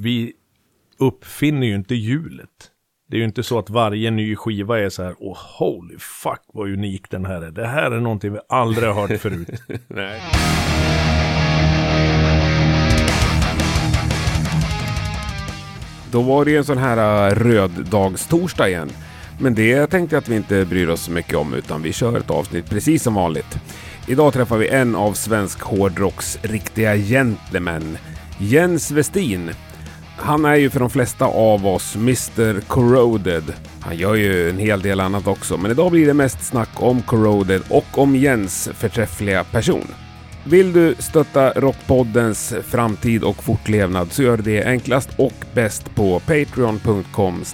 [0.00, 0.32] vi
[0.98, 2.70] uppfinner ju inte hjulet.
[3.08, 6.42] Det är ju inte så att varje ny skiva är så här, åh holy fuck
[6.52, 7.50] vad unik den här är.
[7.50, 9.62] Det här är någonting vi aldrig har hört förut.
[9.88, 10.20] Nej.
[16.12, 18.90] Då var det ju en sån här äh, röddagstorsdag igen.
[19.40, 22.18] Men det tänkte jag att vi inte bryr oss så mycket om utan vi kör
[22.18, 23.58] ett avsnitt precis som vanligt.
[24.08, 27.98] Idag träffar vi en av svensk hårdrocks riktiga gentlemän,
[28.38, 29.50] Jens Westin.
[30.22, 33.52] Han är ju för de flesta av oss Mr Corroded.
[33.80, 37.02] Han gör ju en hel del annat också, men idag blir det mest snack om
[37.02, 39.86] Corroded och om Jens förträffliga person.
[40.44, 47.44] Vill du stötta Rockpoddens framtid och fortlevnad så gör det enklast och bäst på patreon.com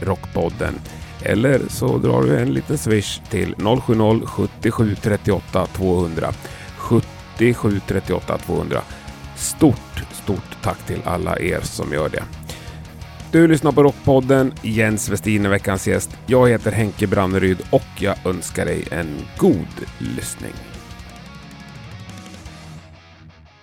[0.00, 0.74] rockpodden.
[1.22, 6.32] Eller så drar du en liten swish till 070 77 38 200.
[6.76, 8.80] 77 38 200.
[9.36, 12.22] Stort, stort tack till alla er som gör det.
[13.32, 14.52] Du lyssnar på Rockpodden.
[14.62, 16.16] Jens Westin är veckans gäst.
[16.26, 19.06] Jag heter Henke Branneryd och jag önskar dig en
[19.38, 19.66] god
[19.98, 20.52] lyssning.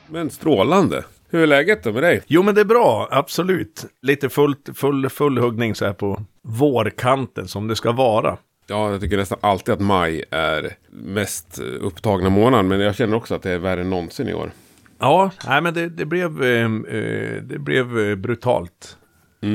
[0.08, 1.04] Men strålande.
[1.30, 2.22] Hur är läget då med dig?
[2.28, 3.86] Jo men det är bra, absolut.
[4.02, 8.38] Lite fullt, full, full huggning så här på vårkanten som det ska vara.
[8.68, 12.68] Ja, jag tycker nästan alltid att maj är mest upptagna månaden.
[12.68, 14.52] Men jag känner också att det är värre än någonsin i år.
[15.00, 18.98] Ja, nej men det, det blev, eh, eh, det blev eh, brutalt.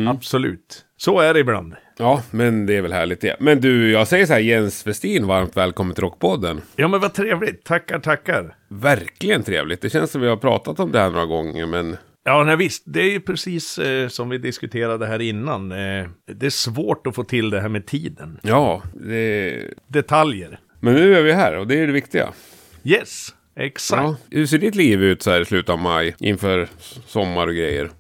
[0.09, 0.85] Absolut.
[0.97, 1.75] Så är det ibland.
[1.99, 3.37] Ja, men det är väl härligt det.
[3.41, 6.61] Men du, jag säger så här Jens Westin, varmt välkommen till Rockpodden.
[6.77, 8.55] Ja men vad trevligt, tackar tackar.
[8.69, 9.81] Verkligen trevligt.
[9.81, 12.83] Det känns som vi har pratat om det här några gånger, men Ja, nej, visst.
[12.87, 15.73] Det är ju precis eh, som vi diskuterade här innan.
[15.73, 18.39] Eh, det är svårt att få till det här med tiden.
[18.43, 19.63] ja, det...
[19.87, 20.59] Detaljer.
[20.81, 22.29] Men nu är vi här och det är det viktiga.
[22.85, 24.03] Yes, exakt.
[24.03, 24.17] Ja.
[24.31, 26.69] Hur ser ditt liv ut så här i slutet av maj inför
[27.07, 27.91] sommar och grejer?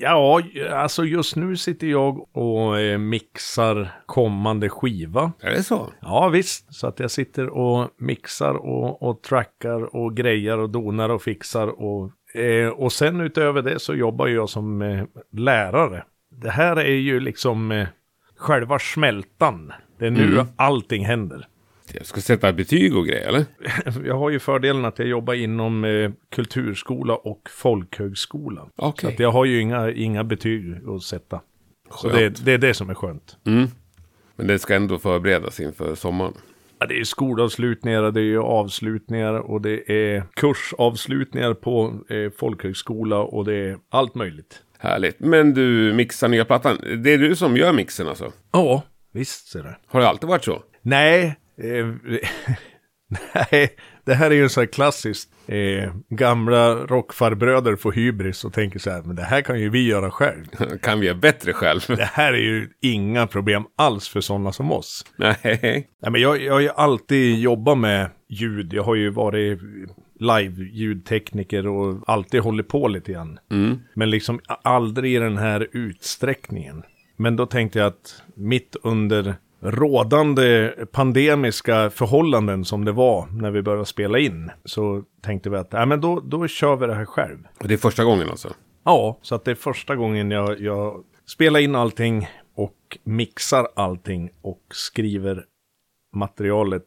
[0.00, 0.42] Ja,
[0.72, 5.32] alltså just nu sitter jag och eh, mixar kommande skiva.
[5.40, 5.92] Är det så?
[6.00, 6.74] Ja, visst.
[6.74, 11.66] Så att jag sitter och mixar och, och trackar och grejar och donar och fixar.
[11.82, 16.04] Och, eh, och sen utöver det så jobbar jag som eh, lärare.
[16.42, 17.86] Det här är ju liksom eh,
[18.36, 19.72] själva smältan.
[19.98, 20.46] Det är nu Mm.
[20.56, 21.46] allting händer.
[21.94, 23.44] Jag ska sätta betyg och grejer, eller?
[24.04, 28.60] Jag har ju fördelen att jag jobbar inom eh, kulturskola och folkhögskola.
[28.60, 29.12] Så Okej.
[29.12, 31.40] att jag har ju inga, inga betyg att sätta.
[31.90, 33.36] Så det, det är det som är skönt.
[33.46, 33.68] Mm.
[34.36, 36.32] Men det ska ändå förberedas inför sommaren.
[36.78, 43.44] Ja, det är skolavslutningar, det är avslutningar och det är kursavslutningar på eh, folkhögskola och
[43.44, 44.62] det är allt möjligt.
[44.78, 45.20] Härligt.
[45.20, 46.78] Men du mixar nya plattan.
[47.02, 48.32] Det är du som gör mixen alltså?
[48.52, 48.82] Ja,
[49.12, 49.76] visst ser det.
[49.86, 50.62] Har det alltid varit så?
[50.82, 51.36] Nej,
[53.34, 55.30] nej, det här är ju så här klassiskt.
[55.46, 59.86] Eh, gamla rockfarbröder får hybris och tänker så här, men det här kan ju vi
[59.86, 60.44] göra själv.
[60.82, 61.80] kan vi göra bättre själv?
[61.88, 65.06] Det här är ju inga problem alls för sådana som oss.
[65.16, 65.38] Nej.
[65.42, 68.72] Nej, men jag, jag har ju alltid jobbat med ljud.
[68.72, 69.60] Jag har ju varit
[70.20, 73.38] live-ljudtekniker och alltid hållit på lite grann.
[73.94, 76.82] Men liksom aldrig i den här utsträckningen.
[77.16, 83.62] Men då tänkte jag att mitt under rådande pandemiska förhållanden som det var när vi
[83.62, 87.04] började spela in så tänkte vi att nej, men då, då kör vi det här
[87.04, 87.38] själv.
[87.60, 88.54] Och det är första gången alltså?
[88.84, 94.30] Ja, så att det är första gången jag, jag spelar in allting och mixar allting
[94.42, 95.44] och skriver
[96.12, 96.84] materialet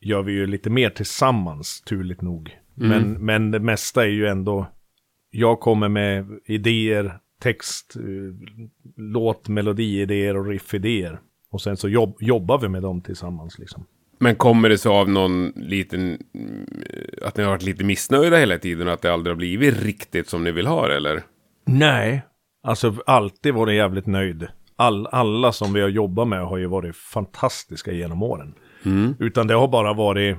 [0.00, 2.58] gör vi ju lite mer tillsammans, turligt nog.
[2.74, 4.66] Men, men det mesta är ju ändå,
[5.30, 8.02] jag kommer med idéer, text, eh,
[8.96, 11.20] låt, melodiidéer och riffidéer.
[11.54, 13.86] Och sen så jobb, jobbar vi med dem tillsammans liksom.
[14.18, 16.18] Men kommer det så av någon liten...
[16.34, 16.66] mm,
[17.22, 20.28] Att ni har varit lite missnöjda hela tiden och att det aldrig har blivit riktigt
[20.28, 21.22] som ni vill ha det, eller?
[21.66, 22.22] Nej,
[22.62, 24.46] alltså alltid varit jävligt nöjd.
[24.76, 28.54] All, alla som vi har jobbat med har ju varit fantastiska genom åren.
[29.18, 30.36] Utan det har bara varit,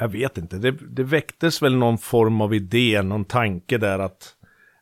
[0.00, 4.34] jag vet inte, det, det väcktes väl någon form av idé, någon tanke där att,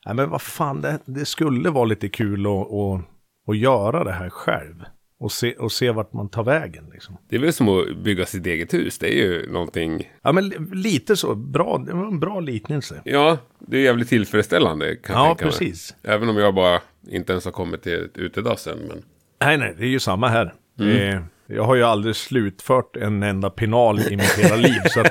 [0.06, 3.00] nej men vad fan, det, det skulle vara lite kul att, att,
[3.48, 4.84] att göra det här själv.
[5.24, 7.16] Och se, och se vart man tar vägen liksom.
[7.28, 8.98] Det är väl som att bygga sitt eget hus.
[8.98, 10.12] Det är ju någonting...
[10.22, 13.00] Ja men li- lite så, bra, det var en bra liknelse.
[13.04, 15.52] Ja, det är jävligt tillfredsställande kan jag Ja, tänka mig.
[15.52, 15.94] precis.
[16.02, 18.78] Även om jag bara inte ens har kommit till ett utedass än.
[18.78, 19.02] Men...
[19.40, 20.54] Nej, nej, det är ju samma här.
[20.80, 24.80] Eh, jag har ju aldrig slutfört en enda penal i mitt hela liv.
[24.86, 25.10] Så att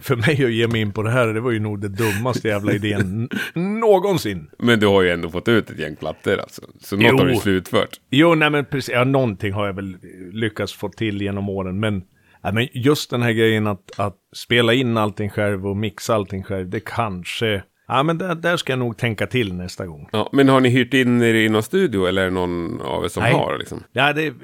[0.00, 2.48] för mig att ge mig in på det här, det var ju nog det dummaste
[2.48, 4.50] jävla idén någonsin.
[4.58, 6.62] men du har ju ändå fått ut ett gäng plattor alltså.
[6.80, 7.18] Så något Jo.
[7.18, 8.00] har du slutfört.
[8.10, 9.96] Jo, nej men precis, ja, någonting har jag väl
[10.32, 11.80] lyckats få till genom åren.
[11.80, 12.02] Men,
[12.42, 16.42] ja, men just den här grejen att, att spela in allting själv och mixa allting
[16.42, 17.62] själv, det kanske...
[17.92, 20.08] Ja, men där, där ska jag nog tänka till nästa gång.
[20.12, 23.04] Ja, men har ni hyrt in er i någon studio eller är det någon av
[23.04, 23.32] er som Nej.
[23.32, 23.58] har?
[23.58, 23.82] Liksom?
[23.92, 24.34] Ja, det,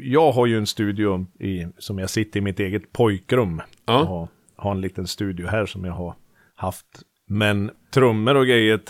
[0.00, 3.62] jag har ju en studio i, som jag sitter i mitt eget pojkrum.
[3.86, 4.00] Ja.
[4.00, 6.14] Och har, har en liten studio här som jag har
[6.54, 6.86] haft.
[7.28, 8.80] Men trummor och grejer,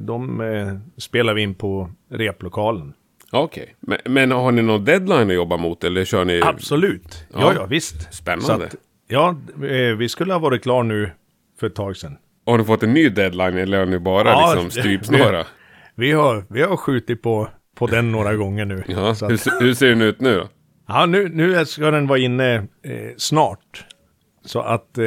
[0.00, 2.92] de eh, spelar vi in på replokalen.
[3.32, 6.40] Okej, men, men har ni någon deadline att jobba mot eller kör ni?
[6.44, 7.24] Absolut.
[7.32, 7.52] Ja, Ja.
[7.54, 8.14] ja, visst.
[8.14, 8.66] Spännande.
[8.66, 8.76] Att,
[9.08, 9.36] ja,
[9.66, 11.10] eh, vi skulle ha varit klar nu
[11.60, 12.16] för ett tag sedan.
[12.46, 15.44] Har ni fått en ny deadline eller har ni bara Ja, liksom strypsnåra?
[15.94, 18.84] Vi har, vi har skjutit på, på den några gånger nu.
[18.88, 20.48] Ja, hur, att, se- hur ser den ut nu då?
[20.88, 22.62] ja nu, nu ska den vara inne eh,
[23.16, 23.84] snart.
[24.44, 25.04] Så att, eh,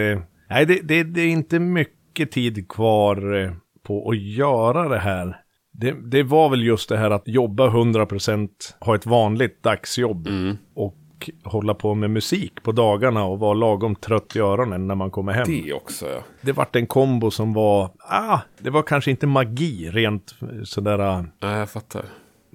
[0.49, 3.51] nej det, det, det är inte mycket tid kvar eh,
[3.87, 5.37] på att göra det här.
[5.73, 8.49] Det, det var väl just det här att jobba 100%,
[8.79, 10.27] ha ett vanligt dagsjobb
[10.75, 10.95] och
[11.43, 15.33] hålla på med musik på dagarna och vara lagom trött i öronen när man kommer
[15.33, 15.43] hem.
[15.47, 16.23] Det också ja.
[16.41, 21.25] Det vart en kombo som var, ah, det var kanske inte magi rent sådär, ah,
[21.41, 22.05] Nej, jag fattar.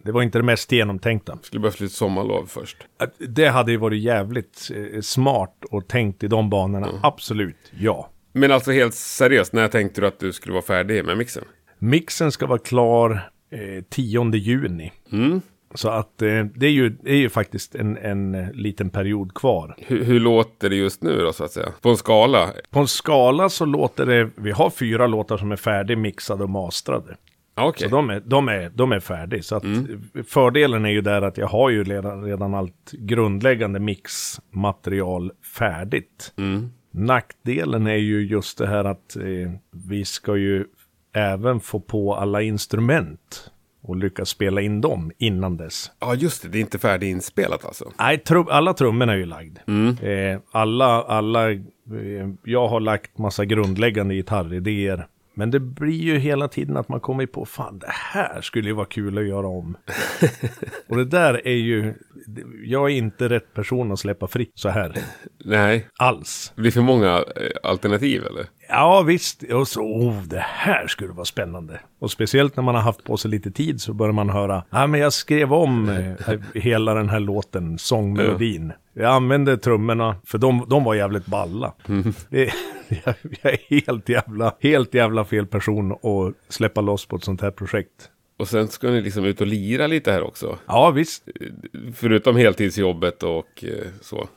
[0.05, 1.39] det var inte det mest genomtänkta.
[1.43, 2.77] Skulle behövt lite sommarlov först.
[3.19, 8.11] Det hade ju varit jävligt eh, smart och tänkt i de banorna, absolut, ja.
[8.33, 11.45] Men alltså helt seriöst, när tänkte du att du skulle vara färdig med mixen?
[11.79, 14.93] Mixen ska vara klar eh, 10 juni.
[15.13, 15.41] Mm.
[15.75, 19.35] Så att eh, det, är ju, det är ju faktiskt en, en eh, liten period
[19.35, 19.75] kvar.
[19.79, 21.73] Hur, hur låter det just nu då så att säga?
[21.81, 22.51] På en skala?
[22.71, 27.17] På en skala så låter det, vi har fyra låtar som är färdigmixade och mastrade.
[27.55, 27.89] Ja, Okej.
[27.89, 29.43] Så de är, de är, de är färdiga.
[29.43, 29.65] Så att
[30.27, 36.33] fördelen är ju där att jag har ju redan, redan allt grundläggande mixmaterial färdigt.
[36.91, 40.65] Nackdelen är ju just det här att eh, vi ska ju
[41.13, 43.51] även få på alla instrument
[43.89, 45.91] och lyckas spela in dem innan dess.
[46.01, 46.49] Ja, just det.
[46.49, 47.93] Det är inte färdiginspelat alltså.
[47.99, 49.59] Nej, trum, alla trummorna är ju lagd.
[50.03, 51.59] Eh, alla, alla, eh,
[52.45, 55.07] jag har lagt massa grundläggande gitarridéer.
[55.35, 58.75] Men det blir ju hela tiden att man kommer på, fan det här skulle ju
[58.75, 59.77] vara kul att göra om.
[60.89, 61.95] och det där är ju,
[62.65, 64.95] jag är inte rätt person att släppa fritt så här.
[65.45, 65.89] Nej.
[65.99, 66.53] Alls.
[66.55, 68.47] Det blir för många eh, alternativ eller?
[68.69, 71.81] Ja visst, och så, oh, det här skulle vara spännande.
[71.99, 74.87] Och speciellt när man har haft på sig lite tid så börjar man höra, ja
[74.87, 78.73] men jag skrev om eh, hela den här låten, sångmelodin.
[78.93, 81.73] Jag använde trummorna, för de, de var jävligt balla.
[82.31, 82.53] Det,
[83.05, 87.41] jag, jag är helt jävla, helt jävla fel person att släppa loss på ett sånt
[87.41, 88.11] här projekt.
[88.39, 90.59] Och sen ska ni liksom ut och lira lite här också.
[90.67, 91.29] Ja visst,
[91.95, 94.29] Förutom heltidsjobbet och eh, så.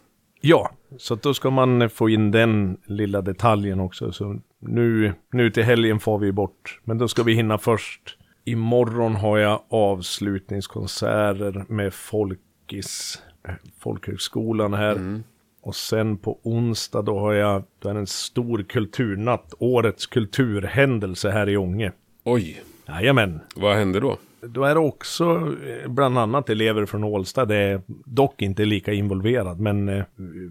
[0.41, 0.71] ja.
[0.97, 4.11] Så då ska man få in den lilla detaljen också.
[4.11, 6.79] Så nu, nu till helgen får vi bort.
[6.83, 8.17] Men då ska vi hinna först.
[8.45, 15.21] Imorgon har jag avslutningskonserter med Folkis, eh, folkhögskolan här.
[15.61, 19.53] Och sen på onsdag då har jag då är en stor kulturnatt.
[19.59, 21.91] Årets kulturhändelse här i Ånge.
[22.23, 22.61] Oj,
[22.91, 23.39] Jajamän.
[23.55, 24.17] vad hände då?
[24.41, 27.45] Då är det också eh, bland annat elever från Ålsta.
[27.45, 29.59] Det är dock inte lika involverad.
[29.59, 30.03] Men eh,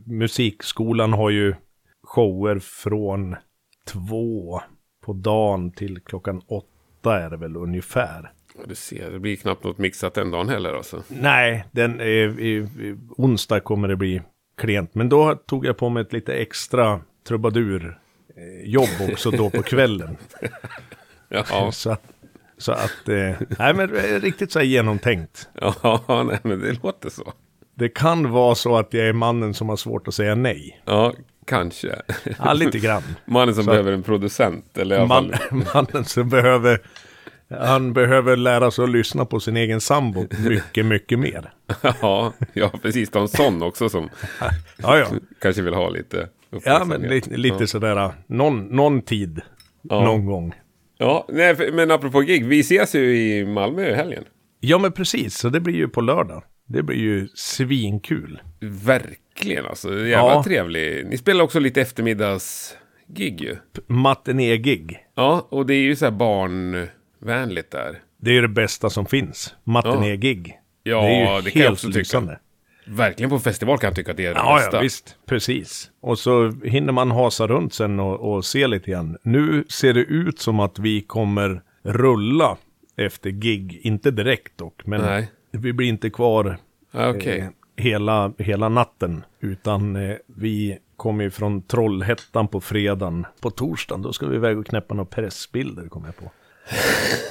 [0.07, 1.55] musikskolan har ju
[2.03, 3.37] shower från
[3.87, 4.61] två
[5.05, 8.33] på dagen till klockan åtta är det väl ungefär.
[8.55, 11.03] Ja, Du ser, det blir knappt något mixat den dagen heller alltså.
[11.09, 12.69] Nej, den, eh, i,
[13.17, 14.23] onsdag kommer det bli
[14.57, 14.95] klent.
[14.95, 17.99] Men då tog jag på mig ett lite extra trubadur
[18.37, 20.17] eh, också då på kvällen.
[21.33, 22.03] Ja, Så att,
[22.61, 25.49] så att eh, nej men det är riktigt så här genomtänkt.
[25.83, 27.33] ja nej, men det låter så.
[27.75, 30.83] Det kan vara så att jag är mannen som har svårt att säga nej.
[30.85, 31.13] Ja,
[31.47, 31.97] kanske.
[32.39, 33.03] Ja, lite grann.
[33.25, 34.79] Mannen som Så- behöver en producent.
[34.79, 35.07] Eller i.
[35.07, 35.33] Man,
[35.75, 36.79] mannen som behöver,
[37.61, 41.53] han behöver lära sig att lyssna på sin egen sambo mycket, mycket mer.
[42.01, 43.11] ja, ja, precis.
[43.11, 44.09] De sån också som
[44.83, 45.07] Ja, ja.
[45.41, 46.29] kanske vill ha lite
[46.65, 49.41] Ja, men lite, lite sådär, någon, någon tid,
[49.83, 50.05] Ja.
[50.05, 50.55] någon gång.
[51.01, 52.47] Ja, nej, men apropå gig.
[52.47, 54.25] Vi ses ju i Malmö i helgen.
[54.61, 55.39] Ja, men precis.
[55.39, 56.43] Så det blir ju på lördag.
[56.67, 58.41] Det blir ju svinkul.
[58.61, 59.89] Verkligen alltså.
[59.89, 60.45] Jävla Ja.
[60.45, 61.07] trevlig.
[61.07, 63.57] Ni spelar också lite eftermiddagsgig ju.
[63.87, 64.99] Matiné-gig.
[65.15, 67.99] Ja, och det är ju så här barnvänligt där.
[68.21, 69.55] Det är ju det bästa som finns.
[69.65, 70.59] Matiné-gig.
[70.83, 71.99] Ja, det är ju det kan jag helt också tycka.
[71.99, 72.39] lysande.
[72.91, 74.77] Verkligen på festival kan jag tycka att det är det Ja, bästa.
[74.77, 75.17] ja, visst.
[75.27, 75.91] Precis.
[76.01, 79.17] Och så hinner man hasa runt sen och, och se lite grann.
[79.23, 82.57] Nu ser det ut som att vi kommer rulla
[82.97, 83.81] efter gig.
[83.83, 85.31] Inte direkt dock, men Nej.
[85.51, 86.57] vi blir inte kvar
[86.95, 87.39] Okej.
[87.39, 87.47] eh,
[87.85, 89.25] hela, hela natten.
[89.41, 93.27] Utan eh, vi kommer ju från Trollhättan på fredagen.
[93.41, 96.31] På torsdagen, då ska vi iväg och knäppa några pressbilder, kommer jag på.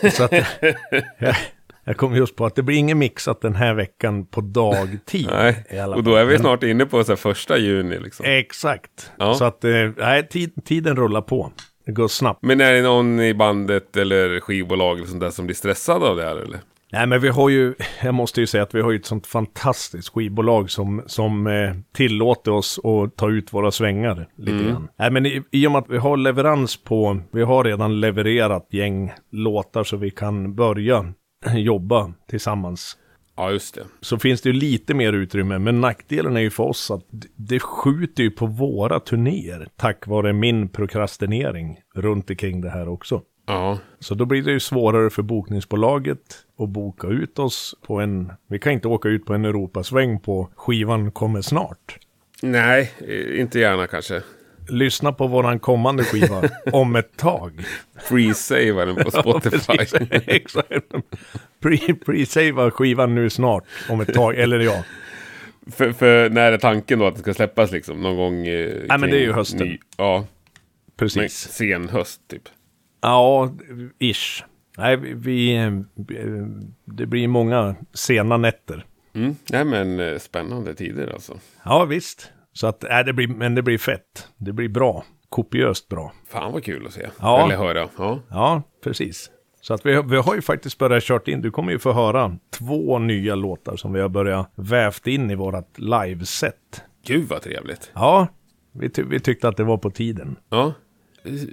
[0.11, 0.31] Så att,
[1.83, 5.29] jag, kom just på att det blir inget mixat den här veckan på dagtid.
[5.31, 8.25] Nej, och då är vi snart inne på så första juni liksom.
[8.29, 9.11] Exakt.
[9.17, 9.33] Ja.
[9.33, 11.51] Så att, eh, nej, tid, tiden rullar på.
[11.85, 12.39] Det går snabbt.
[12.43, 16.17] Men är det någon i bandet eller skivbolag eller sånt där som blir stressad av
[16.17, 16.59] det här eller?
[16.91, 19.27] Nej men vi har ju, jag måste ju säga att vi har ju ett sånt
[19.27, 24.67] fantastiskt skivbolag som, som eh, tillåter oss att ta ut våra svängar lite Mm.
[24.67, 24.87] grann.
[24.99, 28.67] Nej men i, i och med att vi har leverans på, vi har redan levererat
[28.71, 31.13] gäng låtar så vi kan börja
[31.53, 32.97] jobba tillsammans.
[33.35, 33.85] Ja, just det.
[34.01, 37.03] Så finns det ju lite mer utrymme, men nackdelen är ju för oss att
[37.35, 43.21] det skjuter ju på våra turnéer tack vare min prokrastinering runt omkring det här också.
[43.47, 46.19] Ja, Så då blir det ju svårare för bokningsbolaget
[46.59, 48.31] att boka ut oss på en...
[48.47, 51.97] Vi kan inte åka ut på en Europasväng på skivan kommer snart.
[52.41, 54.21] nej, eh, inte gärna kanske.
[54.69, 57.65] Lyssna på våran kommande skiva om ett tag.
[58.09, 59.73] Free-savea den på Spotify.
[60.25, 60.69] Exakt.
[61.61, 64.83] Pre- Pre-savea skivan nu snart om ett tag, eller ja.
[65.71, 68.01] för, för när är tanken då att det ska släppas liksom?
[68.01, 68.47] Någon gång?
[68.47, 69.67] Eh, men kring det är ju hösten.
[69.67, 70.27] Ny, ja, men
[70.97, 71.37] Precis.
[71.51, 72.43] sen höst typ.
[73.01, 73.53] Ja,
[73.99, 74.43] ish.
[74.77, 75.55] Nej, vi, vi...
[75.55, 75.71] eh,
[76.85, 78.85] Det blir många sena nätter.
[79.13, 79.35] Mm.
[79.49, 81.39] Nej men eh, spännande tider alltså.
[81.65, 82.31] Ja, visst.
[82.53, 84.27] Så att, nej, det blir, men det blir fett.
[84.37, 85.05] Det blir bra.
[85.29, 86.13] Kopiöst bra.
[86.27, 87.07] Fan vad kul att se.
[87.19, 87.45] Ja.
[87.45, 87.89] Eller höra.
[87.97, 88.19] Ja.
[88.29, 89.29] Ja, precis.
[89.61, 92.37] Så att vi, vi har ju faktiskt börjat kört in, du kommer ju få höra
[92.53, 96.83] två nya låtar som vi har börjat vävt in i vårat liveset.
[97.05, 97.91] Gud vad trevligt.
[97.93, 98.27] Ja,
[98.73, 100.35] vi, ty vi tyckte att det var på tiden.
[100.49, 100.73] Ja.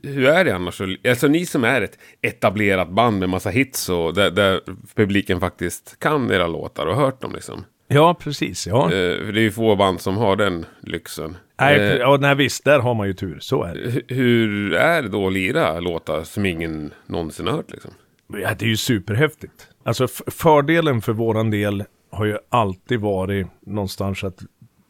[0.03, 0.81] Hur är det annars?
[1.09, 4.61] Alltså ni som är ett etablerat band med massa hits och där, där
[4.95, 7.65] publiken faktiskt kan era låtar och hört dem liksom.
[7.89, 8.67] Ja, precis.
[8.67, 8.85] Ja.
[8.85, 8.91] Eh,
[9.25, 11.37] för det är ju få band som har den lyxen.
[11.61, 13.39] Nej, Eh, ja, nej, visst, där har man ju tur.
[13.41, 13.81] Så är det.
[13.91, 17.91] hu- hur är det då att lira låtar som ingen någonsin har hört liksom?
[18.33, 19.69] Ja, det är ju superhäftigt.
[19.85, 24.43] Alltså fördelen för våran del har ju alltid varit någonstans att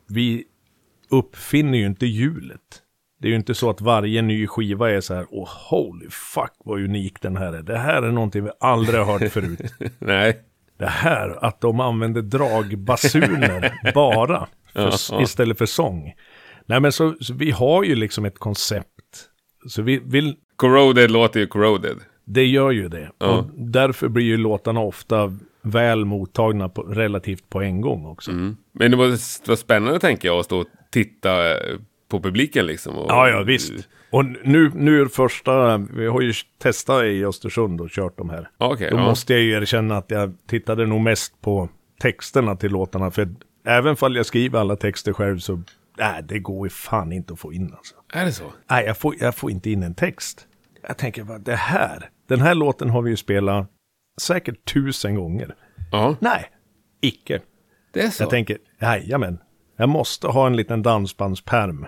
[0.09, 0.45] vi
[1.11, 2.61] uppfinner ju inte hjulet.
[3.21, 6.53] Det är ju inte så att varje ny skiva är så här, åh holy fuck
[6.65, 7.63] vad unik den här är.
[7.63, 9.61] Det här är någonting vi aldrig har hört förut.
[9.99, 10.37] Nej.
[10.79, 16.15] Det här att de använder dragbasuner bara för, istället för sång.
[16.67, 19.29] Nej men så, så vi har ju liksom ett koncept.
[19.69, 21.97] Så vi vill, Corroded låter ju corroded.
[22.25, 23.11] det gör ju det.
[23.19, 23.27] Ja.
[23.27, 28.31] Och därför blir ju låtarna ofta väl mottagna på, relativt på en gång också.
[28.31, 28.57] Mm.
[28.73, 32.67] Men det var, det var spännande tänker jag att stå och titta eh, på publiken
[32.67, 32.97] liksom.
[32.99, 33.73] Och, Ja, ja visst.
[34.11, 38.51] Och nu, nu är första, vi har ju testat i Östersund och kört de här.
[38.59, 39.05] Okej, Då ja.
[39.05, 41.69] måste jag ju erkänna att jag tittade nog mest på
[42.01, 43.11] texterna till låtarna.
[43.11, 43.29] För
[43.67, 45.63] även fall jag skriver alla texter själv så,
[45.99, 47.95] nej det går ju fan inte att få in alltså.
[48.13, 48.45] Är det så?
[48.71, 50.47] Nej, jag får, jag får inte in en text.
[50.89, 53.69] Jag tänker bara, det här, den här låten har vi ju spelat
[54.21, 55.55] säkert tusen gånger.
[55.93, 56.51] Ja, Nej,
[57.01, 57.41] icke.
[57.93, 58.23] det är så.
[58.23, 59.39] Jag tänker, jajamän,
[59.77, 61.87] jag måste ha en liten dansbandsperm.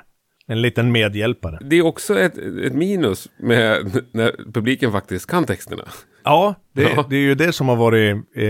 [0.51, 1.59] En liten medhjälpare.
[1.61, 5.85] Det är också ett, ett minus med när publiken faktiskt kan texterna.
[6.25, 7.07] Ja, det, Ja.
[7.11, 8.45] det är ju det som har varit, eh,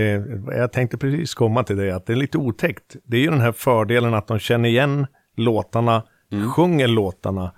[0.57, 2.95] jag tänkte precis komma till det, att det är lite otäckt.
[3.03, 6.03] Det är ju den här fördelen att de känner igen låtarna,
[6.55, 7.51] sjunger låtarna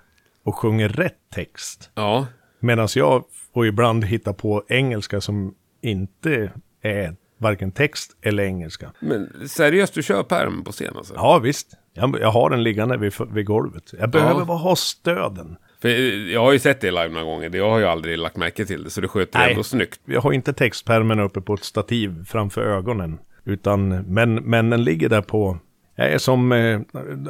[0.44, 1.90] och sjunger rätt text.
[1.94, 2.26] Ja,
[2.60, 8.92] Medan jag får ibland hitta på engelska som inte är varken text eller engelska.
[9.00, 11.14] men seriöst, du kör perm på scen alltså?
[11.16, 11.66] Ja, visst.
[11.94, 13.82] Jag, jag har den liggande vid, vid golvet.
[14.00, 15.56] Jag behöver bara ha stöden.
[15.82, 15.88] För
[16.32, 18.84] jag har ju sett det live några gånger, jag har ju aldrig lagt märke till
[18.84, 19.50] det, så det sköter Nej.
[19.50, 20.00] ändå snyggt.
[20.04, 23.18] Jag har inte textpärmen uppe på ett stativ framför ögonen.
[23.44, 25.58] Utan, men, men den ligger där på...
[25.94, 26.80] Jag är som eh,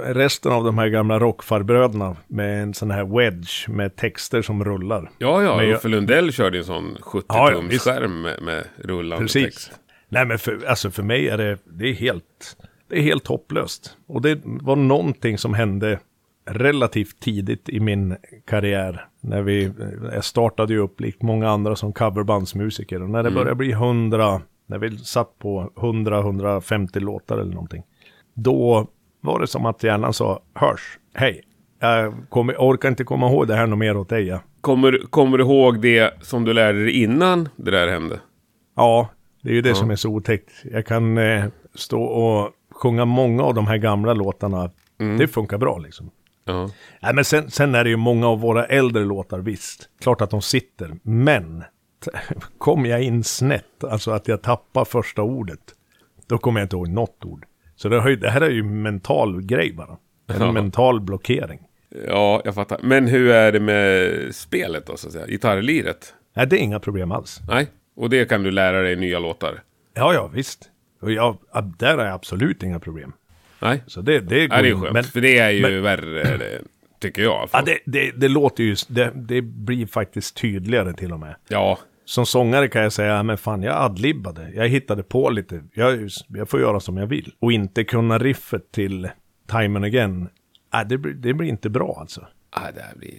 [0.05, 5.11] resten av de här gamla rockfarbröderna med en sån här wedge med texter som rullar.
[5.19, 7.85] Ja, ja, Men jag- för Lundell körde ju en sån Ja, ja, 70-tums visst.
[7.85, 9.45] skärm med, med rullande Precis.
[9.45, 9.71] text.
[10.13, 12.57] Nej men för, alltså för mig är det, det är helt,
[12.89, 13.97] det är helt hopplöst.
[14.07, 15.99] Och det var någonting som hände
[16.51, 18.17] relativt tidigt i min
[18.47, 19.07] karriär.
[19.21, 19.73] När vi,
[20.13, 23.03] jag startade ju upp likt många andra som coverbandsmusiker.
[23.03, 27.83] Och när det började bli 100, när vi satt på 100-150 låtar eller någonting.
[28.35, 28.87] Då
[29.21, 31.43] var det som att hjärnan sa, hörs, hej,
[31.81, 34.27] jag kommer, orkar inte komma ihåg det här något mer åt dig.
[34.27, 34.41] Ja.
[34.61, 38.21] Kommer, kommer du ihåg det som du lärde dig innan det där hände?
[38.77, 39.09] Ja,
[39.43, 40.51] det är ju det som är så otäckt.
[40.73, 41.45] Jag kan eh,
[41.75, 44.71] stå och sjunga många av de här gamla låtarna.
[45.19, 46.11] Det funkar bra liksom.
[46.45, 46.71] Ja.
[47.03, 49.89] Nej, men sen, sen är det ju många av våra äldre låtar, visst.
[50.01, 50.91] Klart att de sitter.
[51.03, 51.65] Men
[52.59, 55.61] kom jag in snett, alltså att jag tappar första ordet,
[56.27, 57.47] då kommer jag inte ihåg något ord.
[57.77, 59.97] Så det, ju, det här är ju en mental grej bara.
[60.27, 60.53] En Ja.
[60.53, 61.59] mental blockering.
[62.09, 62.79] ja, jag fattar.
[62.83, 65.27] Men hur är det med spelet då, så att säga?
[65.27, 66.15] Gitarrliret?
[66.37, 67.41] Nej, det är inga problem alls.
[67.49, 69.63] Nej, och det kan du lära dig nya låtar?
[69.95, 70.69] Ja, ja, visst.
[71.01, 71.39] Och jag,
[71.79, 73.13] där är absolut inga problem.
[73.63, 74.93] Nej, Så det, det går ja, det är skönt.
[74.93, 76.61] Men- för det är ju men- värre det,
[76.99, 77.45] tycker jag.
[77.45, 81.35] i Ja, det, det, det låter ju, det, det blir faktiskt tydligare till och med.
[81.49, 81.79] ja.
[82.05, 84.51] Som sångare kan jag säga, men fan jag adlibbade.
[84.55, 85.63] Jag hittade på lite.
[85.75, 87.35] Jag, jag får göra som jag vill.
[87.39, 89.09] Och inte kunna riffet till
[89.51, 90.29] Time and Again.
[90.75, 92.27] Nej, det, blir- det blir inte bra alltså.
[92.51, 93.13] Ah, det blir...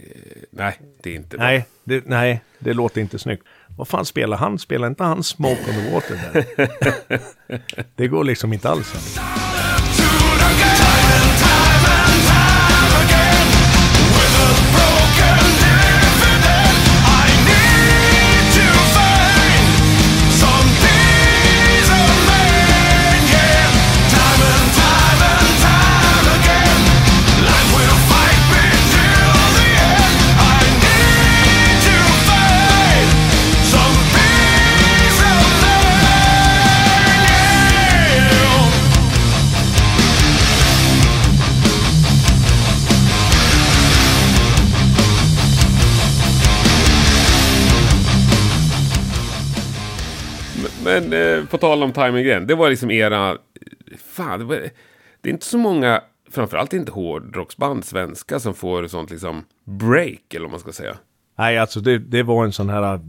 [0.51, 1.45] Nej, det är inte bra.
[1.45, 3.43] Nej det, nej, det låter inte snyggt.
[3.77, 4.59] Vad fan spelar han?
[4.59, 7.19] Spelar inte han Smoke on the Water där?
[7.95, 9.17] det går liksom inte alls.
[51.53, 53.37] På tal om Time Again, det var liksom era...
[53.97, 54.55] Fan, det, var,
[55.21, 60.41] det är inte så många, framförallt inte hårdrocksband, svenska, som får sånt liksom break, eller
[60.41, 60.97] vad man ska säga.
[61.37, 62.99] Nej, alltså det, det var en sån här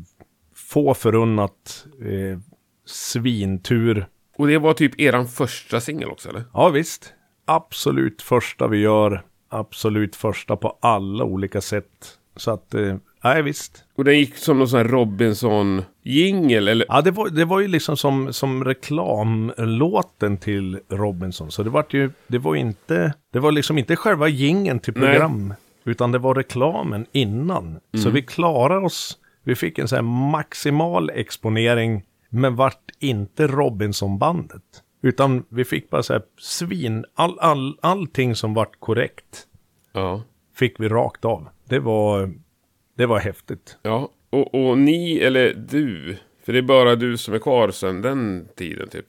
[0.54, 2.38] få förunnat eh,
[2.86, 4.06] svintur.
[4.36, 6.44] Och det var typ eran första singel också, eller?
[6.52, 7.12] Ja, visst.
[7.44, 9.22] Absolut första vi gör.
[9.48, 12.18] Absolut första på alla olika sätt.
[12.36, 13.84] Så att, eh, nej visst.
[13.94, 16.86] Och den gick som någon sån här Robinson-jingel, eller?
[16.88, 21.50] Ja, det var, det var ju liksom som, som reklamlåten till Robinson.
[21.50, 25.10] Så det var ju, det var inte, det var liksom inte själva gingen till Nej.
[25.10, 25.54] program.
[25.84, 27.80] Utan det var reklamen innan.
[28.02, 32.02] Så vi klarade oss, vi fick en sån här maximal exponering.
[32.28, 34.62] Men vart inte Robinson-bandet.
[35.02, 39.46] Utan vi fick bara så här svin, all, all, allting som vart korrekt.
[39.92, 40.22] Ja.
[40.54, 41.48] Fick vi rakt av.
[41.68, 42.32] Det var,
[42.94, 43.78] det var häftigt.
[43.82, 48.02] Ja, och, och ni, eller du, för det är bara du som är kvar sedan
[48.02, 49.06] den tiden typ.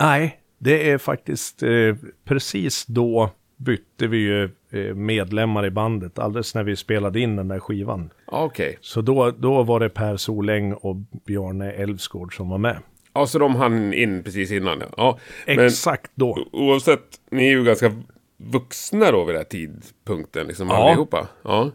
[0.00, 6.18] Nej, det är faktiskt eh, precis då bytte vi ju eh, medlemmar i bandet.
[6.18, 8.10] Alldeles när vi spelade in den där skivan.
[8.30, 8.78] Ja, Okej.
[8.80, 12.76] Så då, då var det Per Soläng och Bjarne Elfsgård som var med.
[13.12, 14.82] Ja, så de hann in precis innan.
[14.96, 15.18] ja.
[15.46, 16.46] Ja, Exakt då.
[16.52, 17.92] oavsett, ni är ju ganska
[18.36, 20.74] vuxna då vid den här tidpunkten, liksom Ja.
[20.88, 21.28] allihopa.
[21.44, 21.70] Ja.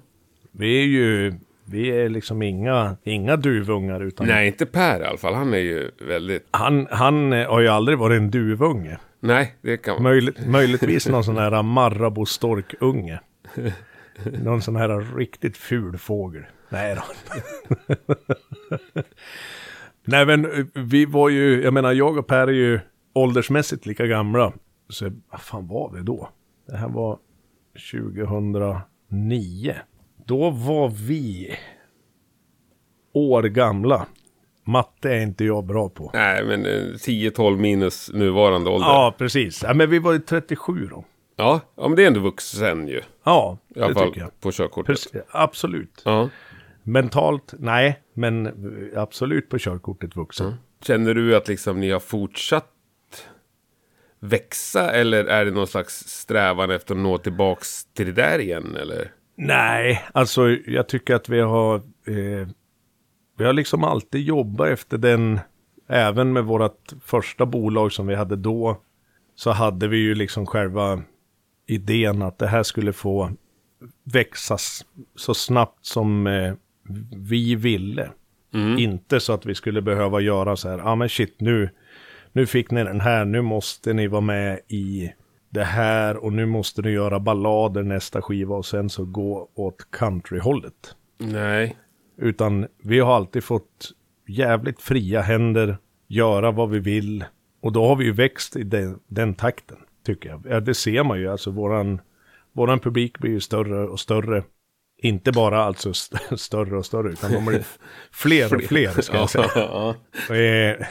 [0.52, 1.34] Vi är ju,
[1.70, 5.34] vi är liksom inga, inga duvungar utan Nej, inte Per i alla fall.
[5.34, 6.48] Han är ju väldigt...
[6.52, 8.98] han, han eh, har ju aldrig varit en duvunge.
[9.20, 10.04] Nej, det kan man...
[10.04, 13.20] Möjligt, möjligtvis någon sån här Marabou-storkunge.
[14.44, 16.44] Någon sån här riktigt ful fågel.
[16.70, 17.04] Nej då.
[20.06, 22.80] Nej men eh, vi var ju, jag menar jag och Per är ju
[23.14, 24.54] åldersmässigt lika gamla.
[24.90, 26.30] Så vad fan var vi då?
[26.68, 27.20] Det här var
[27.92, 29.76] 2009.
[30.28, 31.56] Då var vi
[33.14, 34.08] år gamla.
[34.64, 36.12] Matte är inte jag bra på.
[36.14, 38.88] Nej, men eh, 10-12 minus nuvarande ålder.
[38.88, 39.64] Ja, precis.
[39.64, 41.06] Ja, men vi var ju 37 då.
[41.36, 43.02] Ja, ja men det är ändå vuxen ju.
[43.24, 44.40] Ja, I alla det fall tycker jag.
[44.40, 44.86] på körkortet.
[44.86, 46.02] Precis, absolut.
[46.06, 46.30] Ja.
[46.84, 48.52] Mentalt, nej, men
[48.96, 50.56] absolut på körkortet vuxen.
[50.82, 52.74] Känner du att liksom ni har fortsatt
[54.20, 58.76] växa eller är det någon slags strävan efter att nå tillbaks till det där igen
[58.76, 59.12] eller?
[59.38, 62.48] Nej, alltså jag tycker att vi har, eh,
[63.38, 65.40] vi har liksom alltid jobbat efter den,
[65.88, 68.82] även med vårt första bolag som vi hade då,
[69.36, 71.02] så hade vi ju liksom själva
[71.68, 73.32] idén att det här skulle få
[74.04, 74.58] växa
[75.16, 76.54] så snabbt som eh,
[77.16, 78.10] vi ville.
[78.80, 81.70] Inte så att vi skulle behöva göra så här, ja ah, men shit nu,
[82.32, 85.12] nu fick ni den här, nu måste ni vara med i
[85.58, 89.92] det här och nu måste ni göra ballader nästa skiva och sen så gå åt
[89.92, 90.96] countryhållet.
[91.18, 91.78] Nej.
[92.18, 93.92] Utan vi har alltid fått
[94.28, 97.26] jävligt fria händer, göra vad vi vill.
[97.62, 100.46] Och då har vi ju växt i den, den takten, tycker jag.
[100.50, 102.02] Ja, det ser man ju, alltså våran,
[102.54, 104.44] våran publik blir ju större och större.
[105.02, 107.66] Inte bara alltså st- större och större, utan de blir
[108.12, 109.96] fler och fler, ska jag säga.
[110.30, 110.86] Eh,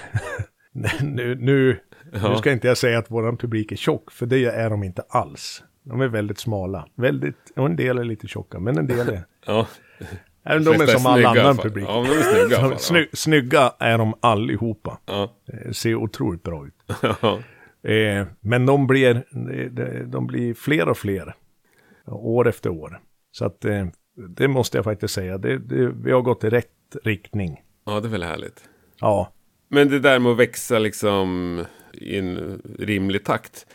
[1.38, 1.80] nu,
[2.12, 4.82] nu, nu ska inte jag säga att våran publik är tjock, för det är de
[4.84, 5.62] inte alls.
[5.82, 6.86] De är väldigt smala.
[6.94, 9.22] Väldigt, och en del är lite tjocka, men en del är...
[9.46, 9.66] ja.
[10.44, 11.84] Även de är som all annan publik.
[11.88, 14.98] Ja, de är snygga fall, Sny, Snygga är de allihopa.
[15.06, 15.32] Ja.
[15.52, 16.74] Eh, Ser otroligt bra ut.
[17.20, 17.38] Ja.
[17.90, 19.24] Eh, men de blir,
[19.70, 21.34] de, de blir fler och fler.
[22.06, 23.00] År efter år.
[23.32, 23.86] Så att eh,
[24.28, 25.38] det måste jag faktiskt säga.
[25.38, 27.62] Det, det, vi har gått i rätt riktning.
[27.86, 28.64] ja, det är väl härligt.
[29.00, 29.32] Ja,
[29.70, 31.64] Men det där med att växa liksom
[31.98, 33.66] i en rimlig takt.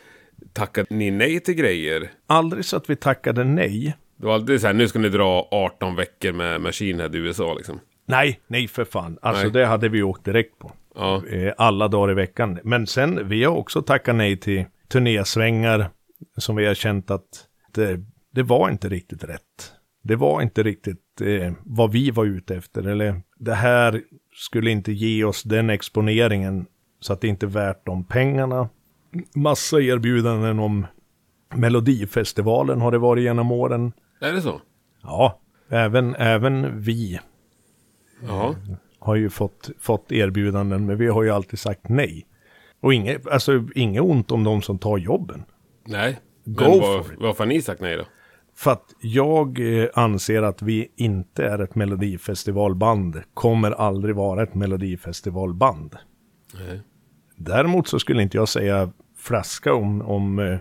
[0.53, 2.11] Tackade ni nej till grejer?
[2.27, 3.97] aldrig så att vi tackade nej.
[4.17, 7.17] Det var alltid så här, nu ska ni dra 18 veckor med Machine Head i
[7.17, 7.79] USA liksom.
[8.05, 9.17] Nej, nej för fan.
[9.21, 9.51] Alltså Nej.
[9.51, 10.71] det hade vi åkt direkt på.
[10.95, 12.59] Ja, Eh, alla dagar i veckan.
[12.63, 15.89] Men sen, vi har också tackat nej till turnésvängar
[16.37, 17.99] som vi har känt att det,
[18.31, 19.73] det var inte riktigt rätt.
[20.03, 22.87] Det var inte riktigt eh, vad vi var ute efter.
[22.87, 24.01] Eller det här
[24.35, 26.65] skulle inte ge oss den exponeringen
[27.01, 28.69] så att det inte är värt de pengarna.
[29.35, 30.85] Massa erbjudanden om
[31.55, 33.91] Melodifestivalen har det varit genom åren.
[34.21, 34.61] är det så?
[35.03, 37.19] Ja, även, även vi
[38.27, 38.55] Ja.
[38.99, 42.25] har ju fått, fått erbjudanden, men vi har ju alltid sagt nej.
[42.79, 45.43] Och inget, alltså, inget ont om de som tar jobben.
[45.85, 46.19] Nej.
[46.45, 48.03] Go Men var, varför har ni sagt nej då?
[48.55, 54.55] För att jag eh, anser att vi inte är ett melodifestivalband, kommer aldrig vara ett
[54.55, 55.95] melodifestivalband.
[56.59, 56.81] Nej.
[57.43, 60.59] Däremot så skulle inte jag säga flaska om, om eh,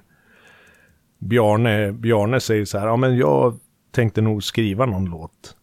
[1.19, 3.59] Bjarne, Bjarne säger så här, ja men jag
[3.91, 5.57] tänkte nog skriva någon låt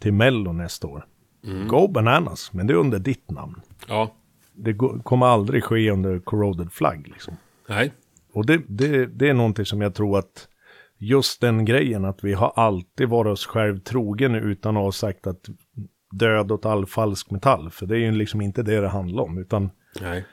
[0.00, 1.06] till Mello nästa år.
[1.68, 3.60] Go bananas, men det är under ditt namn.
[3.88, 4.14] Ja.
[4.52, 7.36] Det kommer aldrig ske under corroded flagg liksom.
[7.68, 7.92] Nej.
[8.32, 10.48] Och det, det, det är någonting som jag tror att
[10.98, 15.26] just den grejen att vi har alltid varit oss själv trogen utan att ha sagt
[15.26, 15.48] att
[16.10, 17.70] död åt all falsk metall.
[17.70, 19.38] För det är ju liksom inte det det handlar om.
[19.38, 20.24] Utan Nej.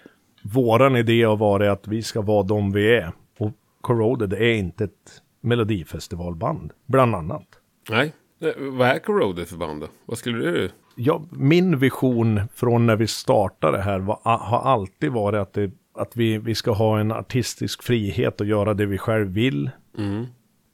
[0.44, 3.12] Våran idé har varit att vi ska vara de vi är.
[3.38, 3.52] Och
[3.82, 7.48] Corroded är inte ett melodifestivalband, bland annat.
[7.90, 8.14] Nej.
[8.42, 9.88] Eh, Vad är Corroded för band då?
[10.06, 10.70] Vad skulle du...
[10.96, 16.18] Ja, min vision från när vi startade här var, har alltid varit att, det, att
[16.18, 20.26] vi, vi ska ha en artistisk frihet och göra det vi själv vill Mm.